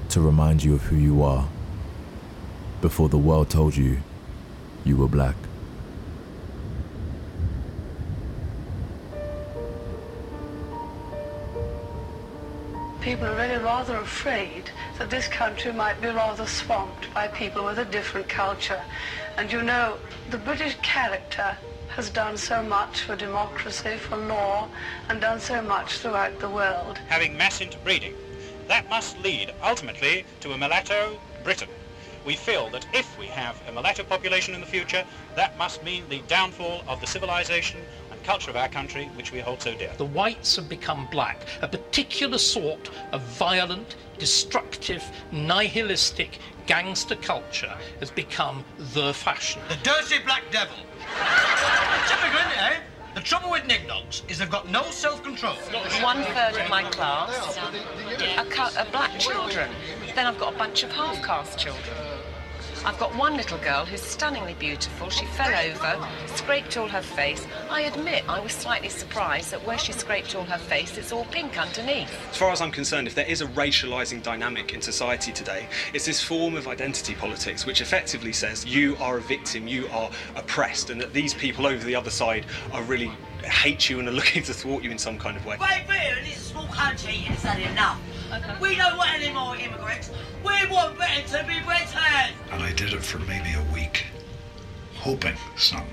to 0.10 0.22
remind 0.22 0.64
you 0.64 0.74
of 0.74 0.84
who 0.84 0.96
you 0.96 1.24
are 1.24 1.48
before 2.82 3.10
the 3.10 3.18
world 3.18 3.50
told 3.50 3.76
you 3.76 3.98
you 4.84 4.96
were 4.96 5.08
black. 5.08 5.36
People 13.02 13.28
are 13.28 13.36
really 13.36 13.64
rather 13.64 13.98
afraid 13.98 14.70
that 15.00 15.10
this 15.10 15.28
country 15.28 15.72
might 15.72 16.02
be 16.02 16.10
rather 16.10 16.46
swamped 16.46 17.14
by 17.14 17.28
people 17.30 17.64
with 17.64 17.80
a 17.80 17.86
different 17.86 18.28
culture. 18.28 18.82
And 19.38 19.52
you 19.52 19.62
know, 19.62 19.98
the 20.30 20.38
British 20.38 20.76
character 20.82 21.58
has 21.98 22.12
done 22.12 22.38
so 22.38 22.62
much 22.62 23.02
for 23.02 23.16
democracy, 23.16 23.98
for 23.98 24.18
law, 24.18 24.70
and 25.10 25.20
done 25.20 25.40
so 25.40 25.64
much 25.64 25.98
throughout 25.98 26.40
the 26.40 26.48
world. 26.48 27.00
having 27.08 27.36
mass 27.36 27.60
interbreeding. 27.60 28.14
That 28.68 28.88
must 28.88 29.18
lead 29.24 29.52
ultimately 29.64 30.24
to 30.42 30.54
a 30.54 30.58
mulatto 30.60 31.20
Britain. 31.44 31.70
We 32.24 32.36
feel 32.36 32.70
that 32.70 32.86
if 32.94 33.18
we 33.18 33.26
have 33.28 33.60
a 33.68 33.72
mulatto 33.72 34.04
population 34.04 34.54
in 34.54 34.62
the 34.62 34.68
future, 34.68 35.04
that 35.36 35.58
must 35.58 35.84
mean 35.84 36.04
the 36.08 36.22
downfall 36.28 36.84
of 36.88 37.02
the 37.02 37.08
civilization 37.08 37.80
culture 38.28 38.50
of 38.50 38.58
our 38.58 38.68
country, 38.68 39.06
which 39.16 39.32
we 39.32 39.40
hold 39.40 39.62
so 39.62 39.74
dear. 39.74 39.90
The 39.98 40.04
whites 40.04 40.58
have 40.58 40.68
become 40.68 41.08
black. 41.10 41.46
A 41.62 41.68
particular 41.68 42.38
sort 42.38 42.90
of 43.14 43.22
violent, 43.22 43.96
destructive, 44.20 45.02
nihilistic 45.32 46.40
gangster 46.66 47.16
culture 47.16 47.74
has 48.02 48.12
become 48.12 48.66
the 48.94 49.14
fashion. 49.14 49.62
The 49.70 49.78
dirty 49.78 50.22
black 50.26 50.44
devil. 50.52 50.76
Typical, 52.10 52.38
isn't 52.38 52.52
it, 52.52 52.62
eh? 52.64 52.80
The 53.16 53.22
trouble 53.22 53.50
with 53.50 53.64
nignogs 53.64 54.30
is 54.30 54.40
they've 54.40 54.50
got 54.50 54.70
no 54.70 54.84
self-control. 54.92 55.56
One 56.04 56.22
third 56.36 56.58
of 56.62 56.70
my 56.70 56.84
class 56.84 57.58
are, 57.58 58.80
are 58.82 58.92
black 58.92 59.18
children. 59.20 59.70
Then 60.16 60.26
I've 60.28 60.38
got 60.38 60.54
a 60.54 60.58
bunch 60.58 60.84
of 60.84 60.92
half 60.92 61.24
caste 61.24 61.58
children. 61.58 61.96
I've 62.86 62.98
got 63.00 63.16
one 63.16 63.36
little 63.36 63.58
girl 63.60 63.86
who's 63.86 64.02
stunningly 64.02 64.54
beautiful. 64.56 65.10
She 65.10 65.26
fell 65.26 65.54
over, 65.54 66.08
scraped 66.36 66.78
all 66.78 66.88
her 66.88 67.02
face. 67.02 67.46
I 67.70 67.82
admit 67.82 68.24
I 68.30 68.40
was 68.40 68.54
slightly 68.54 68.90
surprised 68.90 69.52
that 69.52 69.66
where 69.66 69.78
she 69.78 69.92
scraped 69.92 70.36
all 70.36 70.46
her 70.46 70.58
face, 70.58 70.98
it's 70.98 71.12
all 71.12 71.26
pink 71.26 71.60
underneath. 71.60 72.10
As 72.30 72.38
far 72.38 72.52
as 72.52 72.62
I'm 72.62 72.72
concerned, 72.72 73.08
if 73.08 73.16
there 73.16 73.26
is 73.26 73.42
a 73.42 73.48
racialising 73.48 74.24
dynamic 74.24 74.74
in 74.74 74.82
society 74.82 75.32
today, 75.32 75.68
it's 75.94 76.06
this 76.06 76.22
form 76.22 76.56
of 76.56 76.68
identity 76.68 77.16
politics 77.16 77.66
which 77.66 77.82
effectively 77.82 78.32
says 78.32 78.66
you 78.66 78.96
are 78.98 79.18
a 79.18 79.22
victim, 79.22 79.68
you 79.68 79.88
are 79.90 80.10
oppressed, 80.36 80.90
and 80.90 81.00
that 81.02 81.14
these 81.14 81.34
people 81.34 81.68
over 81.68 81.84
the 81.84 81.96
other 81.96 82.12
side 82.12 82.46
are 82.72 82.84
really 82.84 83.12
hate 83.44 83.90
you 83.90 84.00
and 84.00 84.08
are 84.08 84.12
looking 84.22 84.44
to 84.44 84.54
thwart 84.54 84.84
you 84.84 84.92
in 84.92 84.98
some 84.98 85.18
kind 85.18 85.38
of 85.38 85.46
way. 85.46 85.58
Great 85.58 85.86
Britain 85.88 86.26
is 86.26 86.38
a 86.38 86.40
small 86.40 86.68
country 86.68 87.24
and 87.26 87.34
it's 87.34 87.44
had 87.44 87.60
enough. 87.72 88.00
We 88.60 88.76
don't 88.76 88.98
want 88.98 89.14
any 89.14 89.34
more 89.34 89.56
immigrants. 89.56 90.12
We 90.44 90.70
want 90.70 90.98
Britain 90.98 91.24
to 91.28 91.46
be 91.48 91.60
British. 91.66 91.96
And 92.52 92.62
I 92.64 92.74
did 92.74 92.94
it 92.94 93.04
for 93.04 93.20
maybe 93.20 93.54
a 93.54 93.74
week, 93.74 94.08
hoping 94.96 95.36
some 95.56 95.88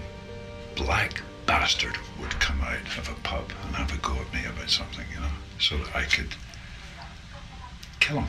black 0.75 1.20
bastard 1.47 1.97
would 2.20 2.31
come 2.40 2.61
out 2.61 2.99
of 2.99 3.09
a 3.09 3.14
pub 3.23 3.44
and 3.66 3.77
have 3.77 3.92
a 3.97 3.99
go 3.99 4.14
at 4.14 4.33
me 4.33 4.44
about 4.47 4.70
something, 4.70 5.05
you 5.14 5.20
know, 5.20 5.31
so 5.61 5.77
that 5.79 5.94
I 5.94 6.05
could 6.05 6.35
kill 8.01 8.20
him. 8.20 8.29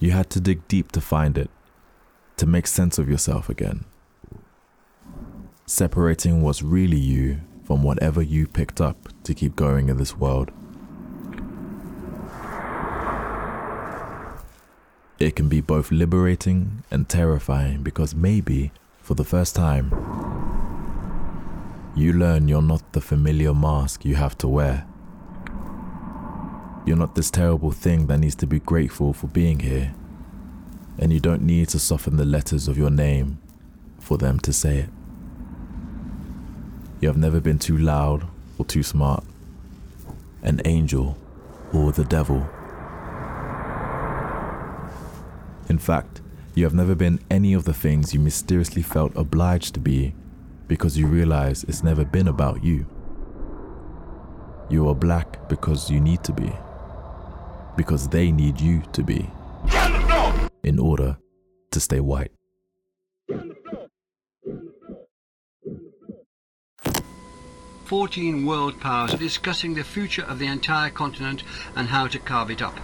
You 0.00 0.10
had 0.10 0.30
to 0.30 0.40
dig 0.40 0.66
deep 0.66 0.90
to 0.92 1.00
find 1.00 1.38
it, 1.38 1.48
to 2.38 2.46
make 2.46 2.66
sense 2.66 2.98
of 2.98 3.08
yourself 3.08 3.48
again. 3.48 3.84
Separating 5.66 6.42
what's 6.42 6.62
really 6.62 6.98
you 6.98 7.40
from 7.64 7.82
whatever 7.82 8.20
you 8.20 8.46
picked 8.46 8.80
up 8.80 9.08
to 9.22 9.32
keep 9.32 9.54
going 9.54 9.88
in 9.88 9.96
this 9.96 10.16
world. 10.16 10.50
It 15.20 15.36
can 15.36 15.48
be 15.48 15.60
both 15.60 15.92
liberating 15.92 16.82
and 16.90 17.08
terrifying 17.08 17.84
because 17.84 18.12
maybe, 18.12 18.72
for 18.98 19.14
the 19.14 19.24
first 19.24 19.54
time, 19.54 19.90
you 21.94 22.12
learn 22.12 22.48
you're 22.48 22.60
not 22.60 22.92
the 22.92 23.00
familiar 23.00 23.54
mask 23.54 24.04
you 24.04 24.16
have 24.16 24.36
to 24.38 24.48
wear. 24.48 24.84
You're 26.84 26.96
not 26.96 27.14
this 27.14 27.30
terrible 27.30 27.70
thing 27.70 28.08
that 28.08 28.18
needs 28.18 28.34
to 28.36 28.46
be 28.48 28.58
grateful 28.58 29.12
for 29.12 29.28
being 29.28 29.60
here. 29.60 29.94
And 30.98 31.12
you 31.12 31.20
don't 31.20 31.42
need 31.42 31.68
to 31.68 31.78
soften 31.78 32.16
the 32.16 32.24
letters 32.24 32.66
of 32.66 32.76
your 32.76 32.90
name 32.90 33.38
for 34.00 34.18
them 34.18 34.40
to 34.40 34.52
say 34.52 34.78
it. 34.78 34.90
You 37.02 37.08
have 37.08 37.18
never 37.18 37.40
been 37.40 37.58
too 37.58 37.78
loud 37.78 38.28
or 38.58 38.64
too 38.64 38.84
smart, 38.84 39.24
an 40.44 40.60
angel 40.64 41.18
or 41.72 41.90
the 41.90 42.04
devil. 42.04 42.48
In 45.68 45.78
fact, 45.78 46.20
you 46.54 46.62
have 46.62 46.74
never 46.74 46.94
been 46.94 47.18
any 47.28 47.54
of 47.54 47.64
the 47.64 47.74
things 47.74 48.14
you 48.14 48.20
mysteriously 48.20 48.82
felt 48.82 49.16
obliged 49.16 49.74
to 49.74 49.80
be 49.80 50.14
because 50.68 50.96
you 50.96 51.08
realize 51.08 51.64
it's 51.64 51.82
never 51.82 52.04
been 52.04 52.28
about 52.28 52.62
you. 52.62 52.86
You 54.70 54.88
are 54.88 54.94
black 54.94 55.48
because 55.48 55.90
you 55.90 55.98
need 55.98 56.22
to 56.22 56.32
be, 56.32 56.52
because 57.76 58.06
they 58.06 58.30
need 58.30 58.60
you 58.60 58.80
to 58.92 59.02
be, 59.02 59.28
in 60.62 60.78
order 60.78 61.16
to 61.72 61.80
stay 61.80 61.98
white. 61.98 62.30
Fourteen 67.92 68.46
world 68.46 68.80
powers 68.80 69.12
discussing 69.12 69.74
the 69.74 69.84
future 69.84 70.22
of 70.22 70.38
the 70.38 70.46
entire 70.46 70.88
continent 70.88 71.42
and 71.76 71.88
how 71.88 72.06
to 72.06 72.18
carve 72.18 72.50
it 72.50 72.62
up. 72.62 72.80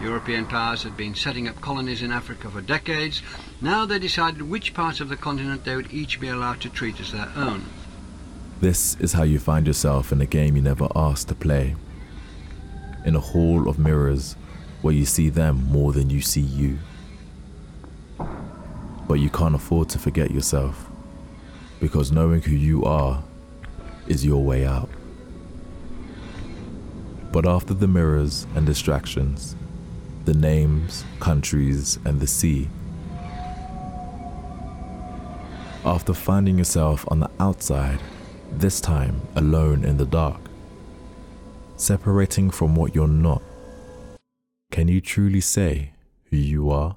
European 0.00 0.46
powers 0.46 0.84
had 0.84 0.96
been 0.96 1.16
setting 1.16 1.48
up 1.48 1.60
colonies 1.60 2.00
in 2.00 2.12
Africa 2.12 2.48
for 2.48 2.60
decades. 2.60 3.22
Now 3.60 3.86
they 3.86 3.98
decided 3.98 4.40
which 4.42 4.72
parts 4.72 5.00
of 5.00 5.08
the 5.08 5.16
continent 5.16 5.64
they 5.64 5.74
would 5.74 5.92
each 5.92 6.20
be 6.20 6.28
allowed 6.28 6.60
to 6.60 6.68
treat 6.68 7.00
as 7.00 7.10
their 7.10 7.28
own. 7.34 7.64
This 8.60 8.94
is 9.00 9.14
how 9.14 9.24
you 9.24 9.40
find 9.40 9.66
yourself 9.66 10.12
in 10.12 10.20
a 10.20 10.26
game 10.26 10.54
you 10.54 10.62
never 10.62 10.86
asked 10.94 11.26
to 11.26 11.34
play. 11.34 11.74
In 13.04 13.16
a 13.16 13.20
hall 13.20 13.68
of 13.68 13.80
mirrors 13.80 14.36
where 14.80 14.94
you 14.94 15.06
see 15.06 15.28
them 15.28 15.64
more 15.72 15.92
than 15.92 16.08
you 16.08 16.20
see 16.20 16.40
you. 16.40 16.78
But 19.08 19.14
you 19.14 19.28
can't 19.28 19.56
afford 19.56 19.88
to 19.88 19.98
forget 19.98 20.30
yourself 20.30 20.88
because 21.80 22.12
knowing 22.12 22.42
who 22.42 22.54
you 22.54 22.84
are 22.84 23.24
is 24.06 24.24
your 24.24 24.42
way 24.42 24.66
out. 24.66 24.88
But 27.32 27.46
after 27.46 27.72
the 27.74 27.88
mirrors 27.88 28.46
and 28.54 28.66
distractions, 28.66 29.56
the 30.24 30.34
names, 30.34 31.04
countries, 31.18 31.98
and 32.04 32.20
the 32.20 32.26
sea, 32.26 32.68
after 35.84 36.14
finding 36.14 36.58
yourself 36.58 37.04
on 37.08 37.20
the 37.20 37.30
outside, 37.40 37.98
this 38.52 38.80
time 38.80 39.20
alone 39.34 39.84
in 39.84 39.96
the 39.96 40.04
dark, 40.04 40.40
separating 41.76 42.50
from 42.50 42.74
what 42.76 42.94
you're 42.94 43.08
not, 43.08 43.42
can 44.70 44.88
you 44.88 45.00
truly 45.00 45.40
say 45.40 45.92
who 46.30 46.36
you 46.36 46.70
are? 46.70 46.96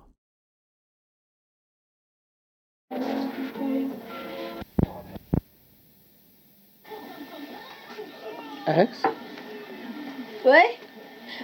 X? 8.68 9.04
What? 10.42 10.66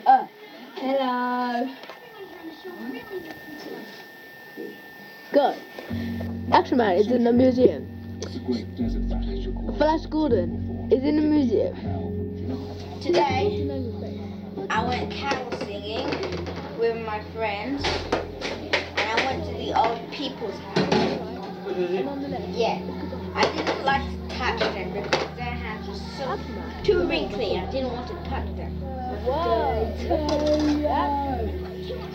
Oh, 0.07 0.27
hello. 0.75 1.69
Good. 5.31 5.57
Action 6.51 6.77
Man 6.77 6.95
is 6.97 7.11
in 7.11 7.23
the 7.23 7.31
museum. 7.31 7.87
Flash 9.77 10.07
Gordon 10.07 10.89
is 10.91 11.03
in 11.03 11.17
the 11.17 11.21
museum. 11.21 11.75
Today, 13.01 13.69
I 14.71 14.87
went 14.87 15.11
carol 15.11 15.51
singing 15.59 16.07
with 16.79 17.05
my 17.05 17.21
friends, 17.35 17.85
and 17.85 18.99
I 18.99 19.25
went 19.25 19.45
to 19.45 19.53
the 19.53 19.79
old 19.79 20.11
people's 20.11 20.57
house. 20.57 20.87
Yeah, 22.55 22.81
I 23.35 23.43
didn't 23.55 23.85
like 23.85 24.01
to 24.09 24.35
touch 24.35 24.59
them 24.59 24.93
because 24.93 25.40
were 25.91 25.97
so 26.17 26.39
too 26.83 27.07
wrinkly. 27.07 27.57
I 27.57 27.69
didn't 27.71 27.91
want 27.91 28.07
to 28.07 28.13
touch 28.29 28.47
them. 28.55 28.71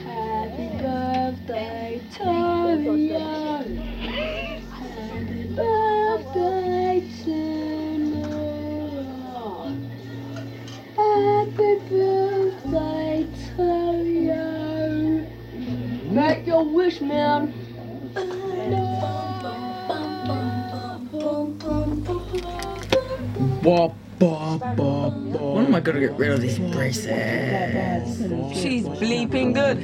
Happy 0.05 0.69
birthday 0.83 2.01
to. 2.15 2.25
Happy 2.25 3.03
birthday 5.55 7.01
Noah. 7.99 9.75
Happy 10.97 11.75
birthday 11.91 13.27
to. 13.57 13.67
Make 16.11 16.47
your 16.47 16.65
wish, 16.65 17.01
man. 17.01 17.66
Bop, 23.67 23.97
bop, 24.21 24.61
bop, 24.61 24.77
bop. 24.77 25.13
When 25.13 25.67
am 25.67 25.75
I 25.75 25.81
gonna 25.81 25.99
get 25.99 26.13
rid 26.13 26.31
of 26.31 26.41
these 26.41 26.57
braces? 26.57 27.07
She's 28.55 28.85
bleeping 28.85 29.55
good. 29.55 29.79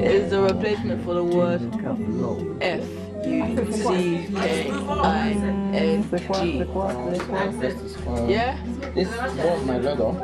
Is 0.00 0.30
the 0.30 0.40
replacement 0.40 1.04
for 1.04 1.14
the 1.14 1.24
word 1.24 1.60
F 2.60 2.84
U 3.26 3.72
C 3.72 4.28
K 4.32 4.70
I 4.70 5.30
N 5.72 6.08
G. 6.08 6.64
Yeah? 8.32 8.56
This 8.94 9.08
was 9.08 9.64
my 9.66 9.78
logo. 9.78 10.16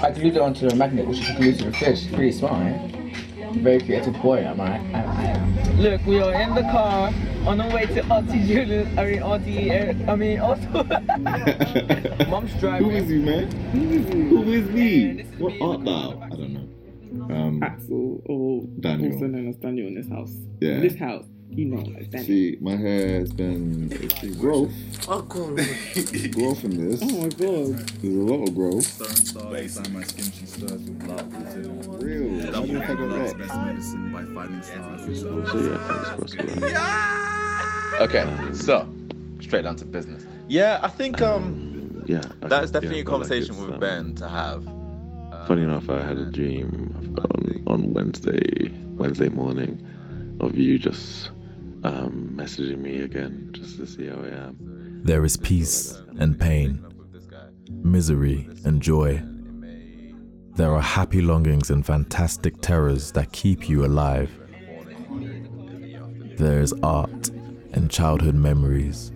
I 0.00 0.10
glued 0.10 0.36
it 0.36 0.40
onto 0.40 0.68
a 0.68 0.74
magnet 0.74 1.06
which 1.06 1.20
is 1.20 1.36
glued 1.36 1.58
to 1.58 1.64
the 1.66 1.72
fish. 1.72 2.10
Pretty 2.14 2.32
smart, 2.32 2.66
eh? 2.66 2.97
Very 3.54 3.80
creative 3.80 4.14
boy, 4.20 4.38
am 4.40 4.60
I? 4.60 4.78
I, 4.78 5.02
I 5.02 5.24
am. 5.24 5.78
Look, 5.78 6.04
we 6.06 6.20
are 6.20 6.32
in 6.34 6.54
the 6.54 6.62
car 6.62 7.12
on 7.46 7.58
the 7.58 7.64
way 7.74 7.86
to 7.86 8.04
Auntie 8.06 8.46
Julius. 8.46 8.88
I 8.98 9.04
mean, 9.06 9.22
Auntie. 9.22 9.70
Er- 9.70 9.96
I 10.08 10.16
mean, 10.16 10.38
also. 10.40 10.84
Mom's 12.30 12.52
driving. 12.60 12.90
Who 12.90 12.96
is 12.96 13.10
you, 13.10 13.22
man? 13.22 13.50
Who 14.28 14.42
is 14.52 14.68
me? 14.70 15.22
What 15.38 15.54
art 15.60 15.84
thou? 15.84 16.20
I 16.22 16.28
don't 16.30 16.52
know. 16.52 17.34
Um, 17.34 17.62
Axel 17.62 18.22
or 18.26 18.62
Daniel. 18.80 19.12
also 19.12 19.26
known 19.26 19.48
as 19.48 19.56
Daniel 19.56 19.86
in 19.88 19.94
this 19.94 20.08
house. 20.08 20.32
Yeah. 20.60 20.80
This 20.80 20.96
house, 20.96 21.24
you 21.58 21.64
know, 21.64 21.78
like 21.82 22.08
Daniel. 22.10 22.24
See, 22.26 22.56
my 22.60 22.76
hair 22.76 23.18
has 23.18 23.32
been 23.32 23.88
it's 23.90 24.36
growth. 24.36 24.70
Oh, 25.08 25.22
God. 25.22 25.56
growth 25.56 26.62
in 26.64 26.88
this. 26.88 27.00
Oh 27.02 27.22
my 27.22 27.28
god. 27.30 27.78
There's 28.00 28.14
a 28.14 28.32
lot 28.32 28.48
of 28.48 28.54
growth. 28.54 28.84
Stone 28.84 29.08
stars 29.08 29.90
my 29.90 30.02
skin, 30.04 30.24
she 30.30 30.46
stirs 30.46 30.70
with 30.72 31.02
love. 31.08 32.00
Real. 32.00 32.22
Yeah, 32.30 32.52
How 32.52 32.62
do 32.62 32.68
you 32.68 32.78
that 32.78 32.86
think 32.86 33.00
of 33.00 33.10
love's 33.10 33.34
best 33.34 33.56
medicine 33.56 34.12
by 34.12 34.24
finding 34.26 34.62
stars. 34.62 35.20
So 35.20 35.58
yeah, 35.58 36.06
thanks 36.20 38.02
Okay, 38.02 38.52
so 38.54 38.88
straight 39.40 39.62
down 39.62 39.74
to 39.76 39.84
business. 39.84 40.24
Yeah, 40.46 40.78
I 40.80 40.88
think 40.88 41.20
um 41.20 42.04
Yeah. 42.06 42.18
I 42.40 42.46
that's 42.46 42.70
think- 42.70 42.84
definitely 42.84 42.98
yeah, 42.98 43.02
a 43.02 43.04
but 43.04 43.10
like 43.12 43.20
conversation 43.20 43.54
it's, 43.56 43.64
with 43.64 43.74
um, 43.74 43.80
Ben 43.80 44.14
to 44.14 44.28
have. 44.28 44.64
Funny 45.48 45.62
enough, 45.62 45.90
I 45.90 46.02
had 46.02 46.18
a 46.18 46.26
dream 46.30 46.94
on, 47.18 47.62
on 47.66 47.92
Wednesday 47.94 48.70
Wednesday 48.96 49.28
morning 49.28 49.84
of 50.40 50.56
you 50.56 50.78
just 50.78 51.30
um, 51.84 52.32
messaging 52.34 52.78
me 52.78 53.00
again 53.00 53.50
just 53.52 53.76
to 53.76 53.86
see 53.86 54.06
how 54.06 54.20
I 54.22 54.28
am. 54.28 55.02
There 55.04 55.24
is 55.24 55.36
peace 55.36 56.00
and 56.18 56.38
pain, 56.38 56.84
misery 57.70 58.48
and 58.64 58.82
joy. 58.82 59.22
There 60.54 60.72
are 60.72 60.82
happy 60.82 61.22
longings 61.22 61.70
and 61.70 61.86
fantastic 61.86 62.60
terrors 62.60 63.12
that 63.12 63.32
keep 63.32 63.68
you 63.68 63.84
alive. 63.84 64.30
There 66.36 66.60
is 66.60 66.74
art 66.82 67.28
and 67.72 67.90
childhood 67.90 68.34
memories, 68.34 69.12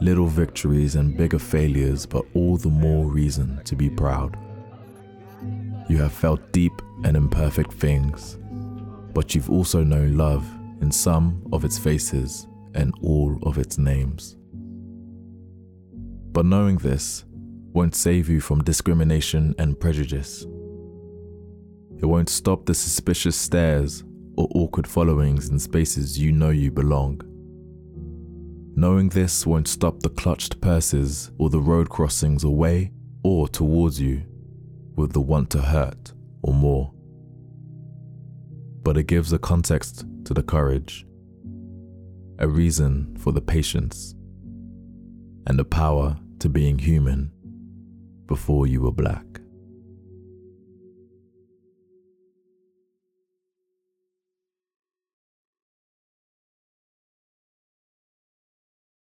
little 0.00 0.26
victories 0.26 0.94
and 0.94 1.16
bigger 1.16 1.38
failures, 1.38 2.06
but 2.06 2.24
all 2.34 2.56
the 2.56 2.70
more 2.70 3.06
reason 3.06 3.60
to 3.64 3.76
be 3.76 3.90
proud. 3.90 4.38
You 5.88 5.98
have 5.98 6.12
felt 6.12 6.52
deep 6.52 6.72
and 7.04 7.16
imperfect 7.16 7.72
things, 7.74 8.38
but 9.12 9.34
you've 9.34 9.50
also 9.50 9.82
known 9.84 10.16
love 10.16 10.46
in 10.80 10.90
some 10.90 11.44
of 11.52 11.64
its 11.64 11.78
faces 11.78 12.46
and 12.74 12.92
all 13.02 13.38
of 13.42 13.58
its 13.58 13.78
names. 13.78 14.36
But 16.32 16.46
knowing 16.46 16.76
this 16.76 17.24
won't 17.72 17.94
save 17.94 18.28
you 18.28 18.40
from 18.40 18.62
discrimination 18.64 19.54
and 19.58 19.78
prejudice. 19.78 20.42
It 22.00 22.06
won't 22.06 22.28
stop 22.28 22.64
the 22.64 22.74
suspicious 22.74 23.36
stares 23.36 24.04
or 24.36 24.48
awkward 24.54 24.86
followings 24.86 25.48
in 25.48 25.58
spaces 25.58 26.18
you 26.18 26.32
know 26.32 26.50
you 26.50 26.70
belong. 26.70 27.20
Knowing 28.76 29.08
this 29.08 29.44
won't 29.44 29.66
stop 29.66 30.00
the 30.00 30.08
clutched 30.08 30.60
purses 30.60 31.32
or 31.38 31.50
the 31.50 31.60
road 31.60 31.90
crossings 31.90 32.44
away 32.44 32.92
or 33.24 33.48
towards 33.48 34.00
you 34.00 34.22
with 34.94 35.12
the 35.12 35.20
want 35.20 35.50
to 35.50 35.60
hurt 35.60 36.12
or 36.42 36.54
more. 36.54 36.92
But 38.84 38.96
it 38.96 39.08
gives 39.08 39.32
a 39.32 39.38
context 39.38 40.04
to 40.28 40.34
the 40.34 40.42
courage, 40.42 41.06
a 42.38 42.46
reason 42.46 43.16
for 43.16 43.32
the 43.32 43.40
patience, 43.40 44.14
and 45.46 45.58
the 45.58 45.64
power 45.64 46.18
to 46.38 46.50
being 46.50 46.78
human 46.78 47.32
before 48.26 48.66
you 48.66 48.82
were 48.82 48.92
black. 48.92 49.24